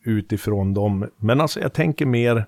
[0.04, 1.10] utifrån dem.
[1.18, 2.46] Men alltså jag tänker mer,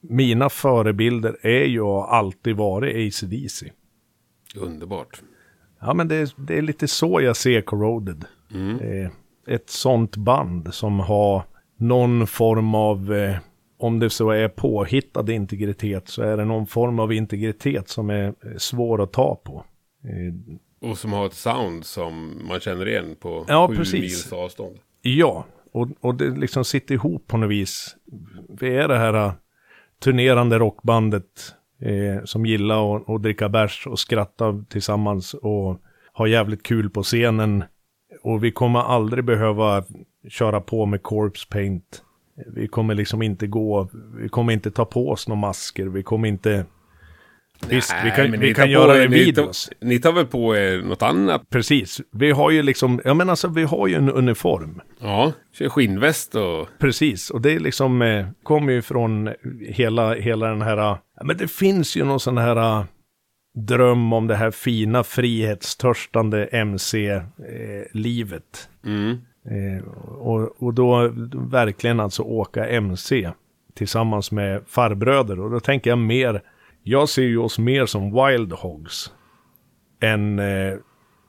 [0.00, 3.70] mina förebilder är ju och har alltid varit ACDC.
[4.56, 5.22] Underbart.
[5.80, 8.24] Ja men det, är- det är lite så jag ser Corroded.
[8.54, 8.78] Mm.
[8.80, 9.10] Eh,
[9.46, 11.42] ett sånt band som har
[11.76, 13.36] någon form av, eh,
[13.78, 18.26] om det så är påhittad integritet, så är det någon form av integritet som är
[18.26, 19.64] eh, svår att ta på.
[20.04, 24.00] Eh, Och som har ett sound som man känner igen på Ja, sju precis.
[24.00, 24.76] mils avstånd.
[25.02, 27.96] ja, och, och det liksom sitter ihop på något vis.
[28.60, 29.32] Vi är det här
[30.02, 35.80] turnerande rockbandet eh, som gillar att, att dricka bärs och skratta tillsammans och
[36.12, 37.64] ha jävligt kul på scenen.
[38.22, 39.84] Och vi kommer aldrig behöva
[40.28, 42.02] köra på med corpse paint.
[42.46, 46.28] Vi kommer liksom inte gå, vi kommer inte ta på oss några masker, vi kommer
[46.28, 46.64] inte...
[47.68, 49.70] Visst, vi kan, vi kan göra ni videos.
[49.80, 51.50] Ni tar väl på er något annat?
[51.50, 54.80] Precis, vi har ju liksom, ja men alltså vi har ju en uniform.
[55.00, 56.68] Ja, kör skinnväst och...
[56.78, 59.30] Precis, och det är liksom, eh, kommer ju från
[59.68, 62.84] hela, hela den här, ja, men det finns ju någon sån här eh,
[63.54, 67.28] dröm om det här fina frihetstörstande MC-livet.
[68.84, 69.18] Mm.
[69.44, 73.30] Eh, och, och då verkligen alltså åka MC
[73.74, 75.40] tillsammans med farbröder.
[75.40, 76.42] Och då tänker jag mer,
[76.82, 79.12] jag ser ju oss mer som Wild Hogs.
[80.00, 80.74] Än, eh,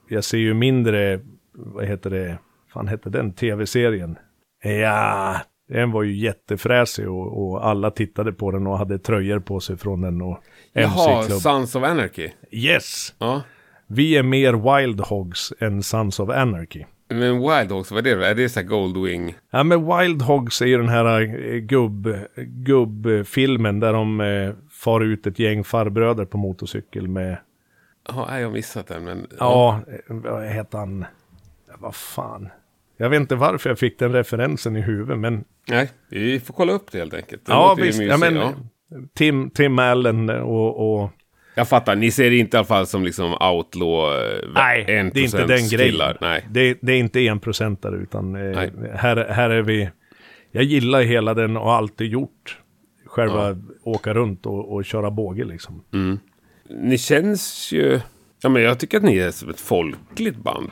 [0.08, 1.20] jag ser ju mindre,
[1.52, 2.38] vad heter det,
[2.72, 4.16] fan hette den tv-serien?
[4.62, 5.36] Ja,
[5.68, 9.76] den var ju jättefräsig och, och alla tittade på den och hade tröjor på sig
[9.76, 10.38] från den och
[10.72, 11.22] Jaha.
[11.22, 12.30] Sons of Anarchy.
[12.50, 13.14] Yes!
[13.18, 13.42] Ja.
[13.86, 16.84] Vi är mer Wild Hogs än Sons of Anarchy.
[17.08, 18.26] Men Wild Dogs, vad är det då?
[18.26, 19.34] Är det så här Goldwing?
[19.50, 24.52] Ja men Wild Hogs är ju den här eh, gubb, gubbfilmen där de eh,
[24.84, 27.36] far ut ett gäng farbröder på motorcykel med,
[28.08, 29.26] Ja, jag har missat den, men...
[29.38, 31.04] ja, vad heter han?
[31.68, 32.48] Ja, vad fan.
[32.96, 36.72] Jag vet inte varför jag fick den referensen i huvudet men Nej, vi får kolla
[36.72, 37.46] upp det helt enkelt.
[37.46, 38.52] Det ja visst, ja, mysigt, men ja.
[39.14, 41.10] Tim, Tim Allen och, och
[41.54, 44.24] Jag fattar, ni ser det inte i alla fall som liksom outlaw...
[44.24, 46.16] eh, nej, det är inte den grejen.
[46.20, 46.46] Nej.
[46.50, 48.72] Det, det är inte enprocentare utan eh, Nej.
[48.94, 49.90] här, här är vi,
[50.50, 52.58] jag gillar hela den och alltid gjort.
[53.12, 55.82] Själva åka runt och, och köra båge liksom.
[55.92, 56.18] Mm.
[56.68, 58.00] Ni känns ju...
[58.42, 60.70] Ja, men jag tycker att ni är som ett folkligt band.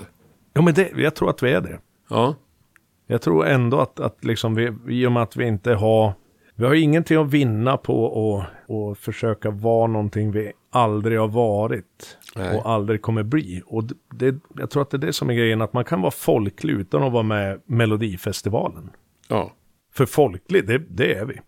[0.53, 1.79] Ja men det, jag tror att vi är det.
[2.11, 2.35] Ja.
[3.07, 6.13] Jag tror ändå att, att liksom vi, i och med att vi inte har,
[6.55, 8.07] vi har ingenting att vinna på
[8.39, 12.57] att och försöka vara någonting vi aldrig har varit Nej.
[12.57, 13.63] och aldrig kommer bli.
[13.67, 16.11] Och det, jag tror att det är det som är grejen, att man kan vara
[16.11, 18.91] folklig utan att vara med Melodifestivalen.
[19.29, 19.53] Ja.
[19.93, 21.41] För folklig, det, det är vi.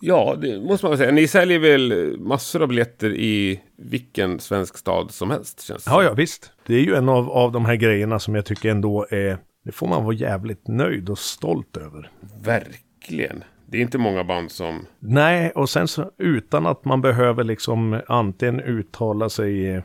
[0.00, 1.12] Ja, det måste man väl säga.
[1.12, 6.02] Ni säljer väl massor av biljetter i vilken svensk stad som helst, känns det Ja,
[6.02, 6.52] ja, visst.
[6.66, 9.72] Det är ju en av, av de här grejerna som jag tycker ändå är, det
[9.72, 12.10] får man vara jävligt nöjd och stolt över.
[12.44, 13.44] Verkligen.
[13.66, 14.86] Det är inte många band som...
[14.98, 19.82] Nej, och sen så utan att man behöver liksom antingen uttala sig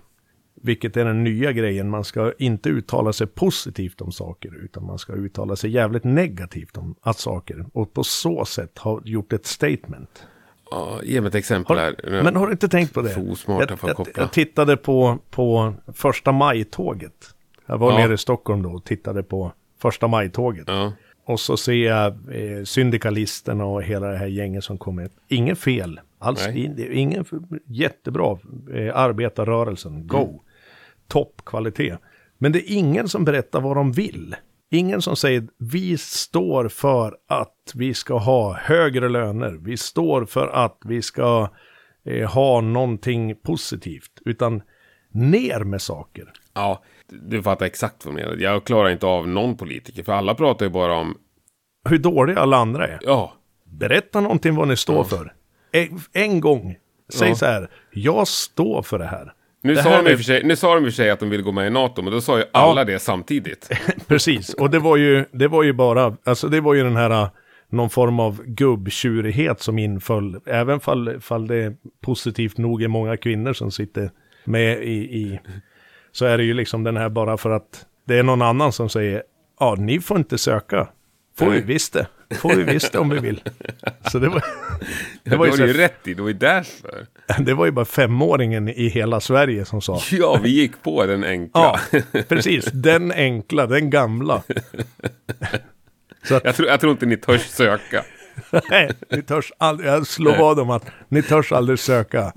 [0.65, 4.97] vilket är den nya grejen, man ska inte uttala sig positivt om saker, utan man
[4.99, 7.65] ska uttala sig jävligt negativt om att saker.
[7.73, 10.23] Och på så sätt har gjort ett statement.
[10.71, 11.95] Ja, ge mig ett exempel här.
[12.03, 13.15] Har, men har du inte tänkt på det?
[13.15, 17.35] Osmart jag, jag, jag tittade på, på första maj-tåget.
[17.65, 17.97] Jag var Ja.
[17.97, 19.51] nere i Stockholm då och tittade på
[19.81, 20.63] första maj-tåget.
[20.67, 20.93] Ja.
[21.25, 25.09] Och så ser jag eh, syndikalisterna och hela det här gänget som kommer.
[25.27, 26.47] Inget fel alls.
[26.47, 27.25] In, ingen
[27.65, 28.37] jättebra.
[28.73, 30.17] Eh, arbetarrörelsen, go.
[30.23, 30.39] Mm.
[31.07, 31.99] Toppkvalitet.
[32.37, 34.35] Men det är ingen som berättar vad de vill.
[34.71, 39.51] Ingen som säger vi står för att vi ska ha högre löner.
[39.61, 41.49] Vi står för att vi ska
[42.05, 44.11] eh, ha någonting positivt.
[44.25, 44.61] Utan
[45.11, 46.33] ner med saker.
[46.53, 48.37] ja, du fattar exakt vad jag menar.
[48.43, 51.17] Jag klarar inte av någon politiker, för alla pratar ju bara om,
[51.89, 52.99] Hur dåliga alla andra är.
[53.01, 55.33] ja, Berätta någonting vad ni står för.
[55.71, 56.75] En, en gång.
[57.13, 57.35] Säg Ja.
[57.35, 57.69] så här.
[57.91, 59.33] Jag står för det här.
[59.65, 61.29] Nu sa, de är- för sig, nu sa de i och för sig att de
[61.29, 63.69] vill gå med i NATO, men då sa ju alla det samtidigt.
[64.07, 64.53] Precis.
[64.53, 67.29] Och det var ju, det var ju bara, alltså det var ju den här, uh,
[67.69, 70.39] någon form av gubbtjurighet som inföll.
[70.45, 71.73] Även fall, fall det
[72.05, 74.11] positivt nog är många kvinnor som sitter
[74.43, 75.39] med i, i,
[76.11, 78.89] så är det ju liksom den här bara för att det är någon annan som
[78.89, 79.23] säger,
[79.59, 80.87] ja ni får inte söka.
[81.37, 82.07] Får vi visst det.
[82.35, 83.41] Får vi visst det om vi vill.
[84.11, 84.43] Så det var,
[85.23, 87.05] Det var ju, ju så här, rätt i, det var ju därför.
[87.39, 91.23] det var ju bara femåringen i hela Sverige som sa, Ja, vi gick på den
[91.23, 91.79] enkla.
[91.91, 92.65] Ja, precis.
[92.65, 94.43] Den enkla, den gamla.
[96.23, 98.05] Så att, Jag, tror, jag tror inte ni törs söka.
[98.69, 102.33] nej, ni törs aldrig, jag slår vad om att ni törs aldrig söka.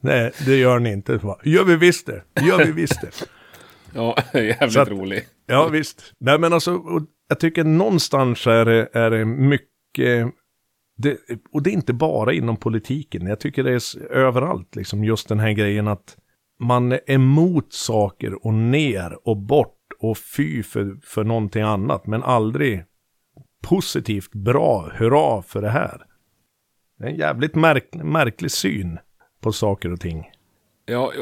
[0.00, 1.20] Nej, det gör ni inte.
[1.44, 3.10] Gör vi visst det, gör vi visst det.
[3.94, 5.24] Ja, jävligt att- rolig.
[5.46, 6.12] Ja, visst.
[6.18, 6.82] Nej, men alltså,
[7.30, 10.32] jag tycker någonstans är det, är det mycket,
[10.96, 11.18] det,
[11.52, 13.26] och det är inte bara inom politiken.
[13.26, 16.16] Jag tycker det är överallt, liksom just den här grejen att
[16.60, 22.22] man är emot saker och ner och bort och fy för, för någonting annat, men
[22.22, 22.84] aldrig
[23.62, 26.02] positivt bra, hurra för det här.
[26.98, 28.98] Det är en jävligt märk, märklig syn
[29.40, 30.30] på saker och ting.
[30.86, 31.12] Ja,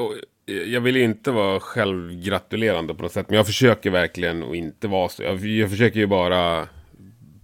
[0.52, 5.08] jag, vill inte vara självgratulerande på något sätt, men jag försöker verkligen att inte vara
[5.08, 5.22] så.
[5.22, 6.68] Jag, jag försöker ju bara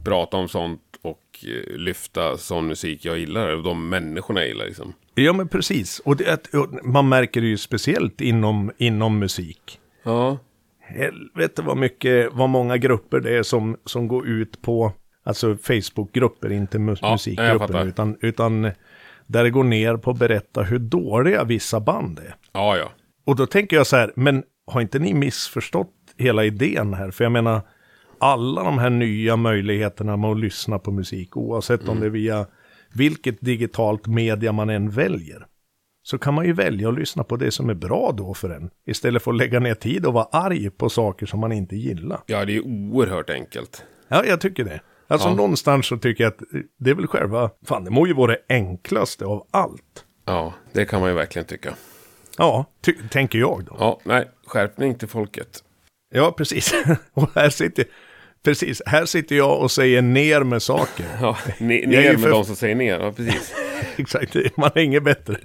[0.05, 4.67] prata om sånt och eh, lyfta sån musik jag gillar, och de människorna jag gillar
[4.67, 4.93] liksom.
[5.15, 5.99] Ja, men precis.
[5.99, 9.81] Och, det, och man märker det ju speciellt inom, inom musik.
[10.03, 10.39] Ja,
[10.81, 14.93] Helvete vad mycket, vad många grupper det är som, som går ut på,
[15.25, 18.71] alltså Facebookgrupper, inte mu- Ja, musikgrupper, utan, utan
[19.27, 22.35] där det går ner på att berätta hur dåliga vissa band är.
[22.53, 22.91] ja, ja.
[23.27, 27.11] Och då tänker jag så här, men har inte ni missförstått hela idén här?
[27.11, 27.61] För jag menar,
[28.19, 32.47] alla de här nya möjligheterna med att lyssna på musik, oavsett om det är via
[32.95, 35.47] vilket digitalt media man än väljer,
[36.03, 38.71] så kan man ju välja att lyssna på det som är bra då för en,
[38.87, 42.21] istället för att lägga ner tid och vara arg på saker som man inte gillar.
[42.27, 43.85] Ja, det är oerhört enkelt.
[44.09, 44.81] Ja, jag tycker det.
[45.09, 45.35] Alltså Ja.
[45.35, 46.41] någonstans så tycker jag att
[46.79, 50.05] det är väl själva, fan det må ju vara det enklaste av allt.
[50.25, 51.75] Ja, det kan man ju verkligen tycka.
[52.39, 53.77] Ja, ty- tänker jag då.
[53.79, 55.63] Ja, nej, skärpning till folket.
[56.15, 56.75] Ja, precis.
[57.15, 57.85] Och här sitter,
[58.45, 61.07] precis, här sitter jag och säger ner med saker.
[61.21, 63.53] Ja, ne- ner med för- de som säger ner, ja precis.
[63.97, 65.37] Exakt, man är inget bättre.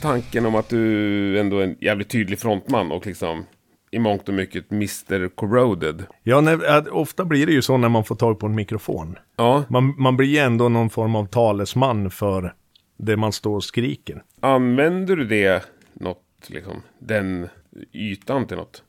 [0.00, 3.44] Tanken om att du ändå är en jävligt tydlig frontman och liksom
[3.90, 5.28] i mångt och mycket Mr.
[5.28, 6.04] Corroded.
[6.22, 9.18] Ja, när, äh, ofta blir det ju så när man får tag på en mikrofon.
[9.36, 12.54] Ja, Man, man blir ändå någon form av talesman för
[12.98, 14.22] det man står och skriker.
[14.40, 17.48] använder du det något, liksom, den
[17.92, 18.82] ytan till något?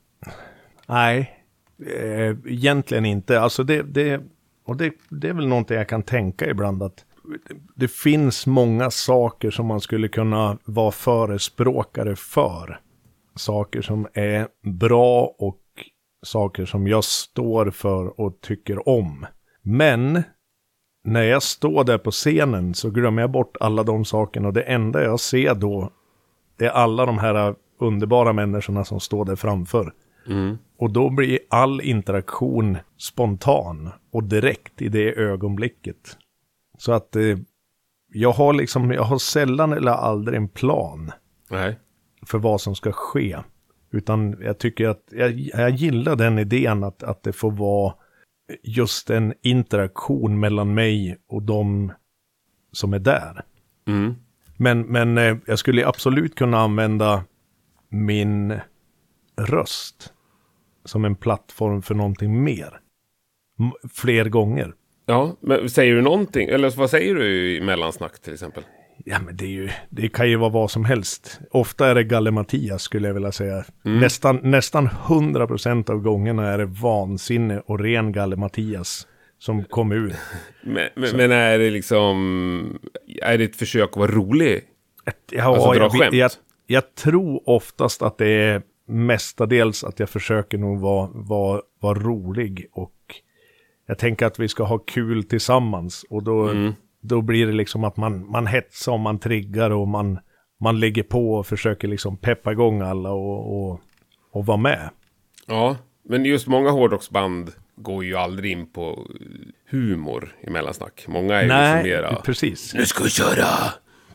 [0.86, 1.40] Nej,
[1.96, 3.40] eh, egentligen inte.
[3.40, 4.20] Alltså det, det,
[4.64, 7.04] och det, det är väl någonting jag kan tänka ibland att
[7.76, 12.80] det, finns många saker som man skulle kunna vara förespråkare för.
[13.36, 15.60] Saker som är bra och
[16.26, 19.26] saker som jag står för och tycker om.
[19.62, 20.22] Men
[21.04, 24.62] när jag står där på scenen så glömmer jag bort alla de sakerna och det
[24.62, 25.90] enda jag ser då
[26.58, 29.92] är alla de här underbara människorna som står där framför.
[30.78, 36.18] Och då blir all interaktion spontan och direkt i det ögonblicket.
[36.78, 37.38] Så att eh,
[38.12, 41.12] jag har liksom, jag har sällan eller aldrig en plan
[41.50, 41.78] Nej.
[42.26, 43.38] för vad som ska ske.
[43.90, 47.94] Utan jag tycker att, jag, jag gillar den idén att, att det får vara
[48.62, 51.92] just en interaktion mellan mig och de
[52.72, 53.44] som är där.
[53.86, 54.14] Mm.
[54.56, 57.24] Men, men eh, jag skulle absolut kunna använda
[57.88, 58.58] min
[59.36, 60.12] röst
[60.84, 62.80] som en plattform för någonting mer.
[63.58, 64.74] m- fler gånger.
[65.06, 66.48] Ja, men säger du någonting?
[66.48, 68.62] Eller vad säger du i mellansnack till exempel?
[69.04, 71.40] Ja, men det, är ju, det kan ju vara vad som helst.
[71.50, 73.64] Ofta är det Galle-Mattias skulle jag vilja säga.
[73.84, 74.00] Mm.
[74.00, 79.06] Nästan, nästan 100% av gångerna är det vansinne och ren Galle-Mattias
[79.38, 80.14] som kom ut.
[80.62, 82.78] Men, men, men är det liksom...
[83.22, 84.60] Är det ett försök att vara rolig?
[85.30, 86.14] Ja, Alltså, dra jag, skämt.
[86.14, 86.30] jag,
[86.66, 92.66] jag tror oftast att det är mestadels att jag försöker nog vara, vara, vara rolig
[92.72, 92.92] och
[93.86, 96.72] jag tänker att vi ska ha kul tillsammans och då, Mm.
[97.00, 100.18] då blir det liksom att man, man hetsar och man triggar och man,
[100.60, 103.80] man lägger på och försöker liksom peppa igång alla och, och,
[104.32, 104.90] och vara med.
[105.46, 105.76] Ja,
[106.08, 109.06] men just många hårdrocksband går ju aldrig in på
[109.70, 111.04] humor i mellansnack.
[111.08, 112.16] Många är ju Nej, liksom mera...
[112.22, 112.74] precis.
[112.74, 113.46] Nu ska vi köra!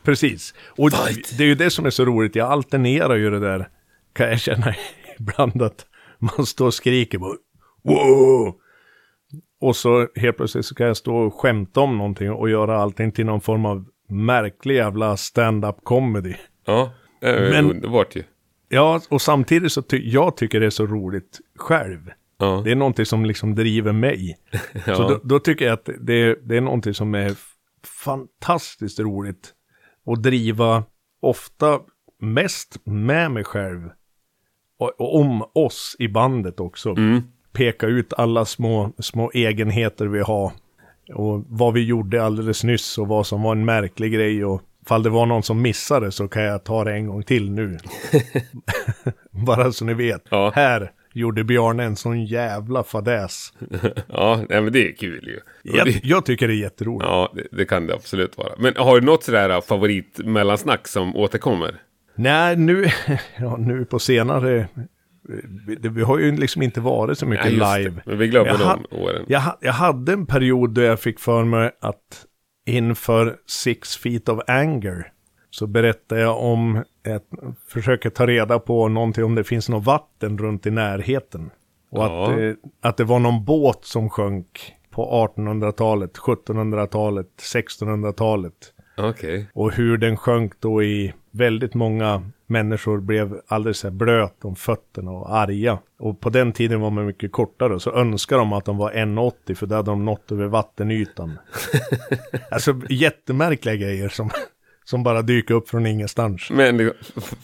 [0.02, 0.54] Precis.
[0.68, 1.38] Och Fight.
[1.38, 2.34] det är ju det som är så roligt.
[2.36, 3.68] Jag alternerar ju det där.
[4.12, 4.74] Kan jag känna
[5.18, 5.86] ibland att
[6.18, 7.34] man står och skriker bara
[7.82, 8.54] wow.
[9.60, 13.12] Och så helt plötsligt så kan jag stå och skämta om någonting och göra allting
[13.12, 16.34] till någon form av märklig jävla stand-up comedy.
[16.66, 18.22] Ja, det är underbart ju.
[18.68, 22.10] Ja, och samtidigt så ty- jag tycker det är så roligt själv.
[22.38, 22.60] Ja.
[22.64, 24.38] Det är någonting som liksom driver mig.
[24.86, 24.94] Ja.
[24.96, 27.34] Så då, då tycker jag att det, det är någonting som är
[28.04, 29.54] fantastiskt roligt.
[30.06, 30.84] att driva
[31.20, 31.78] ofta
[32.20, 33.88] mest med mig själv.
[34.78, 36.94] Och, och om oss i bandet också.
[37.52, 40.52] Peka ut alla små, små egenheter vi har.
[41.14, 44.44] Och vad vi gjorde alldeles nyss och vad som var en märklig grej.
[44.44, 47.50] Och fall det var någon som missade så kan jag ta det en gång till
[47.50, 47.78] nu.
[49.30, 50.24] Bara så ni vet.
[50.30, 50.52] Ja.
[50.54, 53.52] Här gjorde Bjarne en sån jävla fadäs.
[54.08, 55.40] Ja, nej, men det är kul ju.
[55.62, 57.08] Jag, det, jag tycker det är jätteroligt.
[57.08, 58.52] ja, det, det kan det absolut vara.
[58.58, 61.74] Men har du något sådär favorit mellansnack som återkommer?
[62.14, 62.86] Nej, nu,
[63.38, 64.68] ja, nu på senare...
[65.66, 67.78] Vi, vi har ju liksom inte varit så mycket Ja, det.
[67.78, 68.02] live.
[68.06, 68.58] Men vi glömmer jag,
[68.90, 69.24] de åren.
[69.28, 72.26] Jag, jag hade en period då jag fick för mig att
[72.66, 75.12] inför Six Feet of Anger
[75.50, 77.26] så berättade jag om ett,
[77.68, 81.50] försöker ta reda på någonting om det finns något vatten runt i närheten.
[81.90, 82.32] Och Ja.
[82.32, 88.54] att, eh, att det var någon båt som sjönk på 1800-talet, 1700-talet, 1600-talet.
[88.96, 89.50] Okej.
[89.54, 95.10] Och hur den sjönk då i väldigt många människor blev alldeles så blöt om fötterna
[95.10, 95.78] och arga.
[95.98, 99.54] Och på den tiden var man mycket kortare så önskade de att de var 1,80
[99.54, 101.38] för då hade de nått över vattenytan.
[102.50, 104.30] alltså jättemärkliga grejer som,
[104.90, 106.46] som bara dyker upp från ingenstans.
[106.50, 106.92] Men det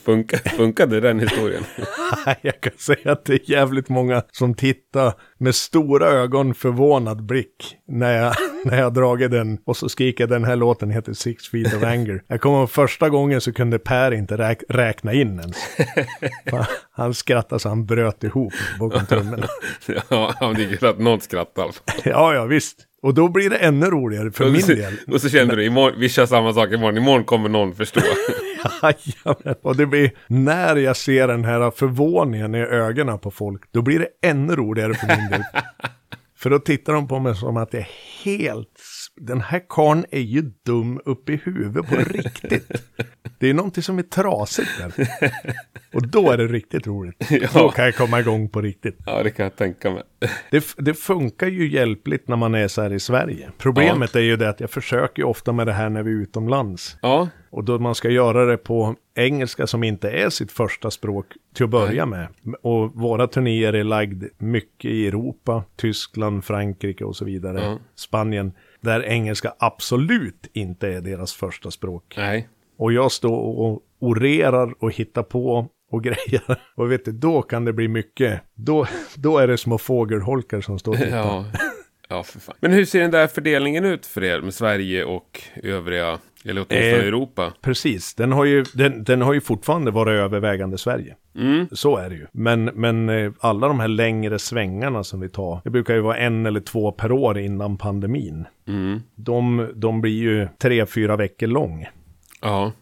[0.05, 1.65] funkar, funkade den historien?
[2.41, 7.77] Jag kan säga att det är jävligt många som tittar med stora ögon förvånad blick
[7.89, 9.59] när jag, när jag dragit den.
[9.65, 12.23] Och så skriker den här låten heter Six Feet of Anger.
[12.27, 15.57] Jag kommer ihåg första gången så kunde Per inte räk, räkna in ens.
[16.91, 19.43] Han skrattade så han bröt ihop bakom tummen.
[19.87, 21.71] ja, det är kul att någon skrattar.
[22.05, 22.87] Ja, ja visst.
[23.07, 24.95] Och då blir det ännu roligare för Och min så, del.
[25.07, 28.01] och så kände du, imorgon, vi kör samma sak imorgon, imorgon kommer någon förstå.
[28.83, 29.55] Jajamän.
[29.63, 33.99] Och det blir, när jag ser den här förvåningen i ögonen på folk, då blir
[33.99, 35.43] det ännu roligare för min del.
[36.39, 37.89] för då tittar de på mig som att jag är
[38.25, 38.69] helt,
[39.17, 42.71] den här karln är ju dum upp i huvudet på riktigt.
[43.39, 45.09] Det är någonting som är trasigt där.
[45.95, 47.29] Och då är det riktigt roligt.
[47.55, 48.99] Då kan jag komma igång på riktigt.
[49.07, 50.03] ja, det kan jag tänka mig.
[50.51, 53.51] Det, det funkar ju hjälpligt när man är så här i Sverige.
[53.59, 56.15] Problemet är ju det att jag försöker ju ofta med det här när vi är
[56.17, 56.97] utomlands.
[57.03, 61.27] Ja, Och då man ska göra det på engelska som inte är sitt första språk
[61.55, 62.29] till att börja med.
[62.63, 67.61] Och våra turnéer är lagd mycket i Europa, Tyskland, Frankrike och så vidare.
[67.61, 67.79] Ja.
[67.95, 72.15] Spanien, där engelska absolut inte är deras första språk.
[72.17, 72.49] nej.
[72.79, 76.61] Och jag står och orerar och hittar på och grejer.
[76.75, 78.41] Och vet du, då kan det bli mycket.
[78.55, 78.87] Då,
[79.17, 81.17] då är det små fågelholkar som står och tittar.
[81.17, 81.45] Ja.
[82.09, 82.55] ja, för fan.
[82.61, 87.03] Men hur ser den där fördelningen ut för er med Sverige och övriga, eller åtminstone
[87.03, 87.53] Eh, Europa?
[87.61, 91.17] Precis, den har, ju, den, den har ju fortfarande varit övervägande Sverige.
[91.73, 92.27] Så är det ju.
[92.33, 96.17] Men, men eh, alla de här längre svängarna som vi tar, det brukar ju vara
[96.17, 98.45] en eller två per år innan pandemin.
[99.15, 101.87] De, de blir ju tre, fyra veckor lång.
[102.43, 102.73] Ja.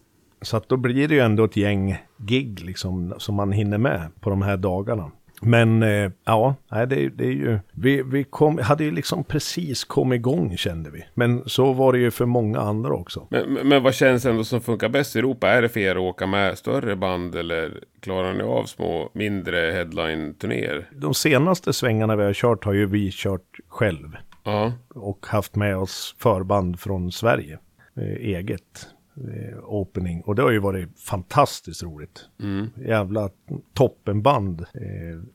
[0.41, 4.01] Så att då blir det ju ändå ett gäng gig liksom som man hinner med
[4.19, 5.11] på de här dagarna.
[5.41, 10.15] Men eh, ja, det, det är ju, vi, vi kom, hade ju liksom precis kommit
[10.17, 11.05] igång kände vi.
[11.13, 13.27] Men så var det ju för många andra också.
[13.29, 15.49] Men, men- vad känns ändå som funkar bäst i Europa?
[15.49, 19.57] Är det för er att åka med större band eller klarar ni av små mindre
[19.71, 20.89] headline-turnéer?
[20.91, 24.17] De senaste svängarna vi har kört har ju vi kört själv.
[24.43, 24.73] Ja.
[24.89, 27.59] Och haft med oss förband från Sverige.
[27.97, 28.87] Eh, eget
[29.63, 30.21] opening.
[30.21, 32.25] Och det har ju varit fantastiskt roligt.
[32.87, 33.29] Jävla
[33.73, 34.61] toppenband.
[34.61, 34.87] Eh,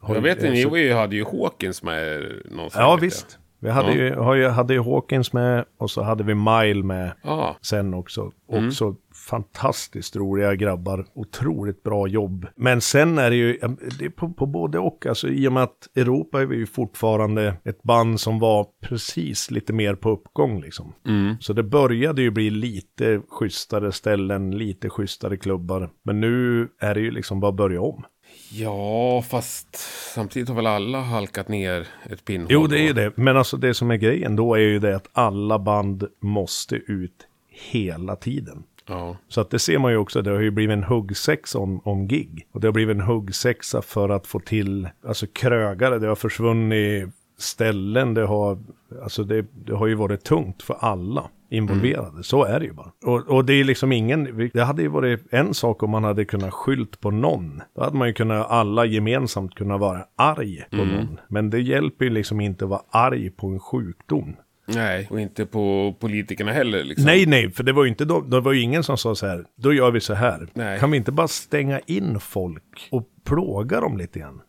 [0.07, 2.83] Jag ju- vet inte, eh, ni ju- hade ju Hawkins med någonstans.
[2.83, 3.39] Ja visst.
[3.63, 4.35] Vi hade, Ja.
[4.35, 8.33] ju, ju, hade ju Hawkins med och så hade vi Mile med Ja, sen också.
[8.53, 8.67] Mm.
[8.67, 8.95] Också
[9.31, 11.07] fantastiskt roliga grabbar.
[11.15, 12.47] Otroligt bra jobb.
[12.57, 13.59] Men sen är det ju
[13.99, 15.07] det är på, på både och.
[15.07, 19.51] Alltså i och med att Europa är vi ju fortfarande ett band som var precis
[19.51, 20.95] lite mer på uppgång liksom.
[21.07, 21.37] mm.
[21.41, 25.91] Så det började ju bli lite schysstare ställen, lite schysstare klubbar.
[26.03, 28.05] Men nu är det ju liksom bara att börja om.
[28.53, 29.77] ja, fast
[30.15, 32.49] samtidigt har väl alla halkat ner ett pinnhål.
[32.51, 33.13] Jo, det är ju det.
[33.17, 37.27] Men alltså det som är grejen då är ju det att alla band måste ut
[37.51, 38.63] hela tiden.
[38.91, 41.81] Ja, Så att det ser man ju också, det har ju blivit en huggsexa om,
[41.85, 42.47] om gig.
[42.53, 47.09] Och det har blivit en huggsexa för att få till, alltså krögare, det har försvunnit
[47.39, 48.59] ställen, det har,
[49.03, 52.23] alltså det, det har ju varit tungt för alla involverade.
[52.23, 52.93] Så är det ju bara.
[53.05, 56.25] Och, och det är liksom ingen, det hade ju varit en sak om man hade
[56.25, 57.63] kunnat skylt på någon.
[57.75, 61.21] Då hade man ju kunnat, alla gemensamt kunnat vara arg på någon.
[61.29, 64.37] Men det hjälper ju liksom inte att vara arg på en sjukdom.
[64.75, 67.07] Nej, och inte på politikerna heller liksom.
[67.07, 69.27] Nej, nej, för det var ju inte då, det var ju ingen som sa så
[69.27, 70.49] här, då gör vi så här.
[70.55, 70.81] Nej.
[70.81, 74.43] Kan vi inte bara stänga in folk och plåga dem lite grann?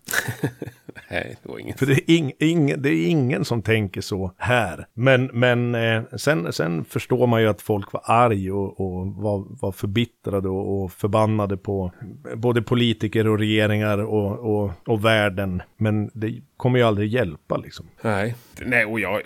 [1.12, 1.80] Nej, det var inget.
[1.80, 4.86] För det är, ing, ing, det är ingen som tänker så här.
[4.94, 9.46] Men, men eh, sen, sen förstår man ju att folk var arg och, och var,
[9.62, 11.92] var förbittrade och, och förbannade på
[12.36, 15.62] både politiker och regeringar och, och, och världen.
[15.78, 17.88] Men det kommer ju aldrig hjälpa liksom.
[18.02, 19.22] Nej, nej och jag,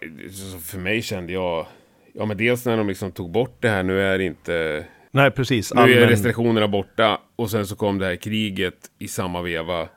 [0.62, 1.66] för mig kände jag,
[2.14, 4.86] ja men dels när de liksom tog bort det här, nu är det inte,
[5.16, 5.74] Nej, precis.
[5.74, 9.80] nu är allmän- restriktionerna borta och sen så kom det här kriget i samma veva.
[9.80, 9.88] ja,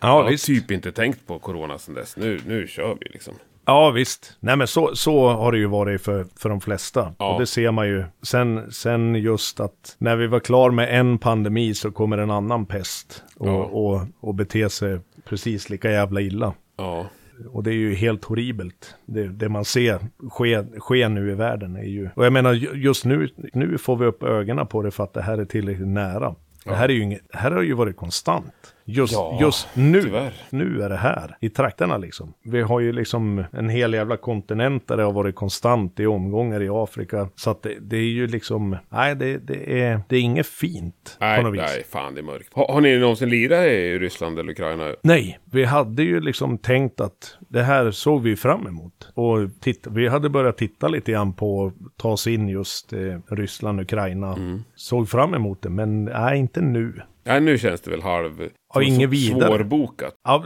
[0.00, 0.46] Jag har visst.
[0.46, 2.16] typ inte tänkt på corona sedan dess.
[2.16, 3.34] Nu, nu kör vi liksom.
[3.64, 4.36] Ja, visst.
[4.40, 7.14] Nej, men så, så har det ju varit för, för de flesta.
[7.18, 7.32] Ja.
[7.34, 8.04] Och det ser man ju.
[8.22, 12.66] Sen, sen just att när vi var klar med en pandemi så kommer en annan
[12.66, 13.22] pest.
[13.36, 13.64] Och, Ja.
[13.64, 16.54] och, och bete sig precis lika jävla illa.
[16.76, 17.06] Ja,
[17.46, 18.94] Och det är ju helt horribelt.
[19.06, 19.98] Det, det man ser
[20.30, 22.08] ske, ske nu i världen är ju...
[22.14, 25.14] Och jag menar ju- just nu, nu får vi upp ögonen på det för att
[25.14, 26.34] det här är tillräckligt nära.
[26.64, 28.74] Det här, är ju inget, här har ju varit konstant.
[28.90, 30.32] Just, Ja, just nu, tyvärr.
[30.50, 32.34] nu är det här, i trakterna liksom.
[32.44, 36.62] Vi har ju liksom en hel jävla kontinent där det har varit konstant i omgångar
[36.62, 37.28] i Afrika.
[37.34, 41.16] Så att det, det är ju liksom, nej det, det, är, det är inget fint
[41.18, 41.60] på nej, något vis.
[41.60, 42.48] nej, fan det är mörkt.
[42.54, 44.94] Har, har ni någonsin lirat i Ryssland eller Ukraina?
[45.02, 49.12] Nej, vi hade ju liksom tänkt att det här såg vi fram emot.
[49.14, 52.98] Och titta, vi hade börjat titta lite grann på att ta oss in just eh,
[53.26, 54.36] Ryssland, Ukraina.
[54.74, 57.02] Såg fram emot det, men nej, inte nu.
[57.28, 58.48] Nej, nu känns det väl halv...
[58.74, 59.48] Ja, inget vidare.
[59.48, 60.14] Svårbokat.
[60.24, 60.44] Ja,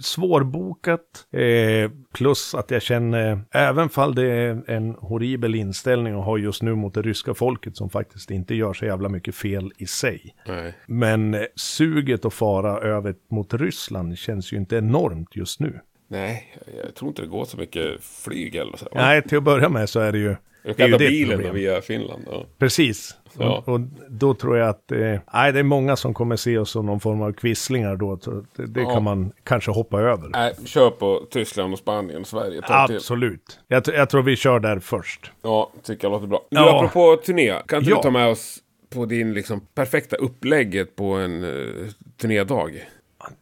[0.00, 6.38] svårbokat, eh, plus att jag känner, även fall det är en horribel inställning att ha
[6.38, 9.86] just nu mot det ryska folket som faktiskt inte gör så jävla mycket fel i
[9.86, 10.34] sig.
[10.46, 10.74] Nej.
[10.86, 15.80] Men eh, suget att fara över mot Ryssland känns ju inte enormt just nu.
[16.08, 16.54] Nej,
[16.84, 18.88] jag, tror inte det går så mycket flyg eller så.
[18.94, 20.36] Nej, till att börja med så är det ju...
[20.64, 21.54] Är kan ta bilen problem.
[21.54, 22.22] via Finland.
[22.30, 22.46] Ja.
[22.58, 23.16] Precis.
[23.38, 23.58] Ja.
[23.66, 24.98] Och, och då tror jag att eh,
[25.32, 28.16] nej, det är många som kommer se oss som någon form av quislingar då.
[28.56, 28.94] Det det Ja.
[28.94, 30.28] kan man kanske hoppa över.
[30.28, 32.60] Nej, kör på Tyskland och Spanien och Sverige.
[32.64, 33.60] Absolut.
[33.68, 35.30] Jag, jag tror vi kör där först.
[35.42, 36.42] Ja, tycker jag låter bra.
[36.50, 36.78] Nu Ja.
[36.78, 38.58] apropå turné, kan inte du ta med oss
[38.90, 41.88] på din liksom perfekta upplägget på en uh,
[42.20, 42.88] turnédag?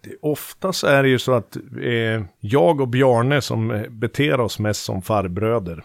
[0.00, 4.58] Det, oftast är det ju så att eh, jag och Bjarne som eh, beter oss
[4.58, 5.84] mest som farbröder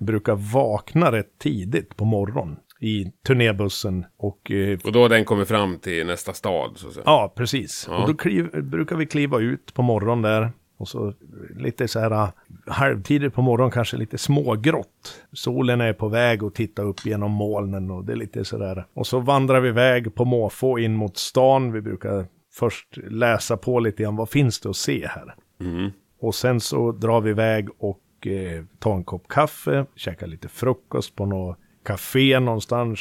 [0.00, 5.48] brukar vakna rätt tidigt på morgonen i turnébussen och eh, Och då har den kommit
[5.48, 7.04] fram till nästa stad, så att säga.
[7.06, 7.86] Ja, precis.
[7.90, 8.02] Ja.
[8.02, 10.52] Och då kliv, brukar vi kliva ut på morgonen där.
[10.78, 11.14] Och så
[11.56, 12.28] lite så här äh,
[12.66, 15.22] halvtidigt på morgonen, kanske lite smågrått.
[15.32, 18.86] Solen är på väg att titta upp genom molnen och det är lite sådär.
[18.94, 21.72] Och så vandrar vi iväg på måfå in mot stan.
[21.72, 25.34] Vi brukar först läsa på lite grann, vad finns det att se här?
[25.60, 25.90] Mm.
[26.20, 31.16] Och sen så drar vi iväg och eh, tar en kopp kaffe, käkar lite frukost
[31.16, 33.00] på något café någonstans.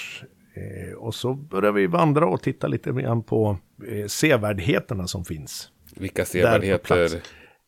[0.53, 3.57] Eh, och så börjar vi vandra och titta lite grann på
[3.87, 5.71] eh, sevärdheterna som finns.
[5.95, 7.21] Vilka sevärdheter.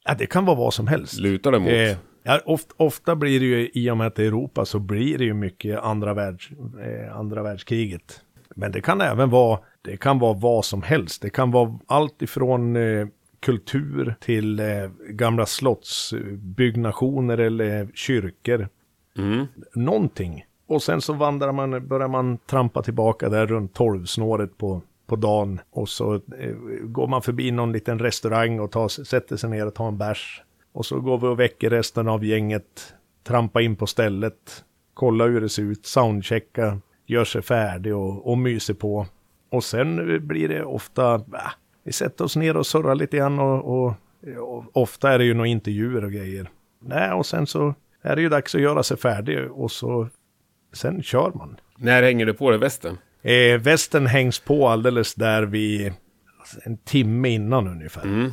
[0.03, 1.19] Ja, det kan vara vad som helst.
[1.19, 1.69] lutar det mot?
[1.69, 4.79] Eh, ja, ofta, ofta blir det ju, i och med att det är Europa, så
[4.79, 6.49] blir det ju mycket andra, världs,
[6.81, 8.21] eh, andra världskriget.
[8.55, 11.21] Men det kan även vara, det kan vara vad som helst.
[11.21, 13.07] Det kan vara allt ifrån eh,
[13.41, 14.65] kultur till eh,
[15.09, 18.69] gamla slottsbyggnationer eller kyrkor.
[19.17, 19.45] Mm.
[19.73, 20.45] Någonting.
[20.67, 25.59] Och sen så vandrar man, börjar man trampa tillbaka där runt tolvsnåret på, på dagen.
[25.71, 29.75] Och så eh, går man förbi någon liten restaurang och tar, sätter sig ner och
[29.75, 30.43] tar en bärs.
[30.73, 32.93] Och så går vi och väcker resten av gänget.
[33.23, 34.65] Trampa in på stället.
[34.93, 35.85] Kolla hur det ser ut.
[35.85, 36.79] Soundchecka.
[37.05, 39.07] Gör sig färdig och, och myser på.
[39.49, 41.51] Och sen blir det ofta, äh,
[41.83, 43.93] vi sätter oss ner och surrar lite grann och, och,
[44.37, 46.49] och ofta är det ju några intervjuer och grejer.
[46.81, 50.07] nej, och sen så är det ju dags att göra sig färdig och så
[50.73, 51.57] sen kör man.
[51.77, 52.97] När hänger du på dig västen?
[53.21, 55.93] Eh, västen hängs på alldeles där vid
[56.39, 58.31] alltså, en timme innan ungefär.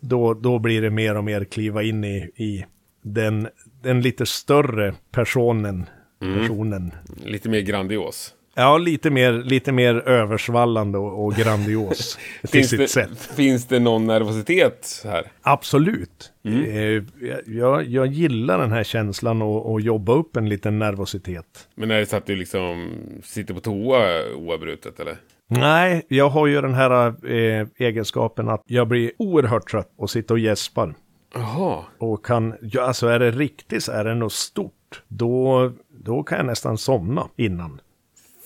[0.00, 2.66] Då, då blir det mer och mer kliva in i, i
[3.02, 3.48] den,
[3.82, 5.86] den lite större personen.
[6.18, 6.94] personen.
[7.24, 8.34] Lite mer grandios.
[8.54, 13.18] Ja, lite mer, lite mer översvallande och, och grandios till Finns sitt det, sätt.
[13.36, 15.32] finns det någon nervositet här?
[15.42, 16.32] Absolut.
[16.44, 17.02] Eh,
[17.46, 21.68] jag, jag gillar den här känslan och, och jobba upp en liten nervositet.
[21.74, 22.90] Men är det så att du liksom
[23.24, 25.16] sitter på toa oavbrutet eller?
[25.48, 30.34] Nej, jag har ju den här eh, egenskapen att jag blir oerhört trött och sitter
[30.34, 30.94] och gäspar.
[31.34, 31.84] Jaha.
[31.98, 35.72] Och kan, ja, alltså är det riktigt så är det något stort, då,
[36.04, 37.80] då kan jag nästan somna innan.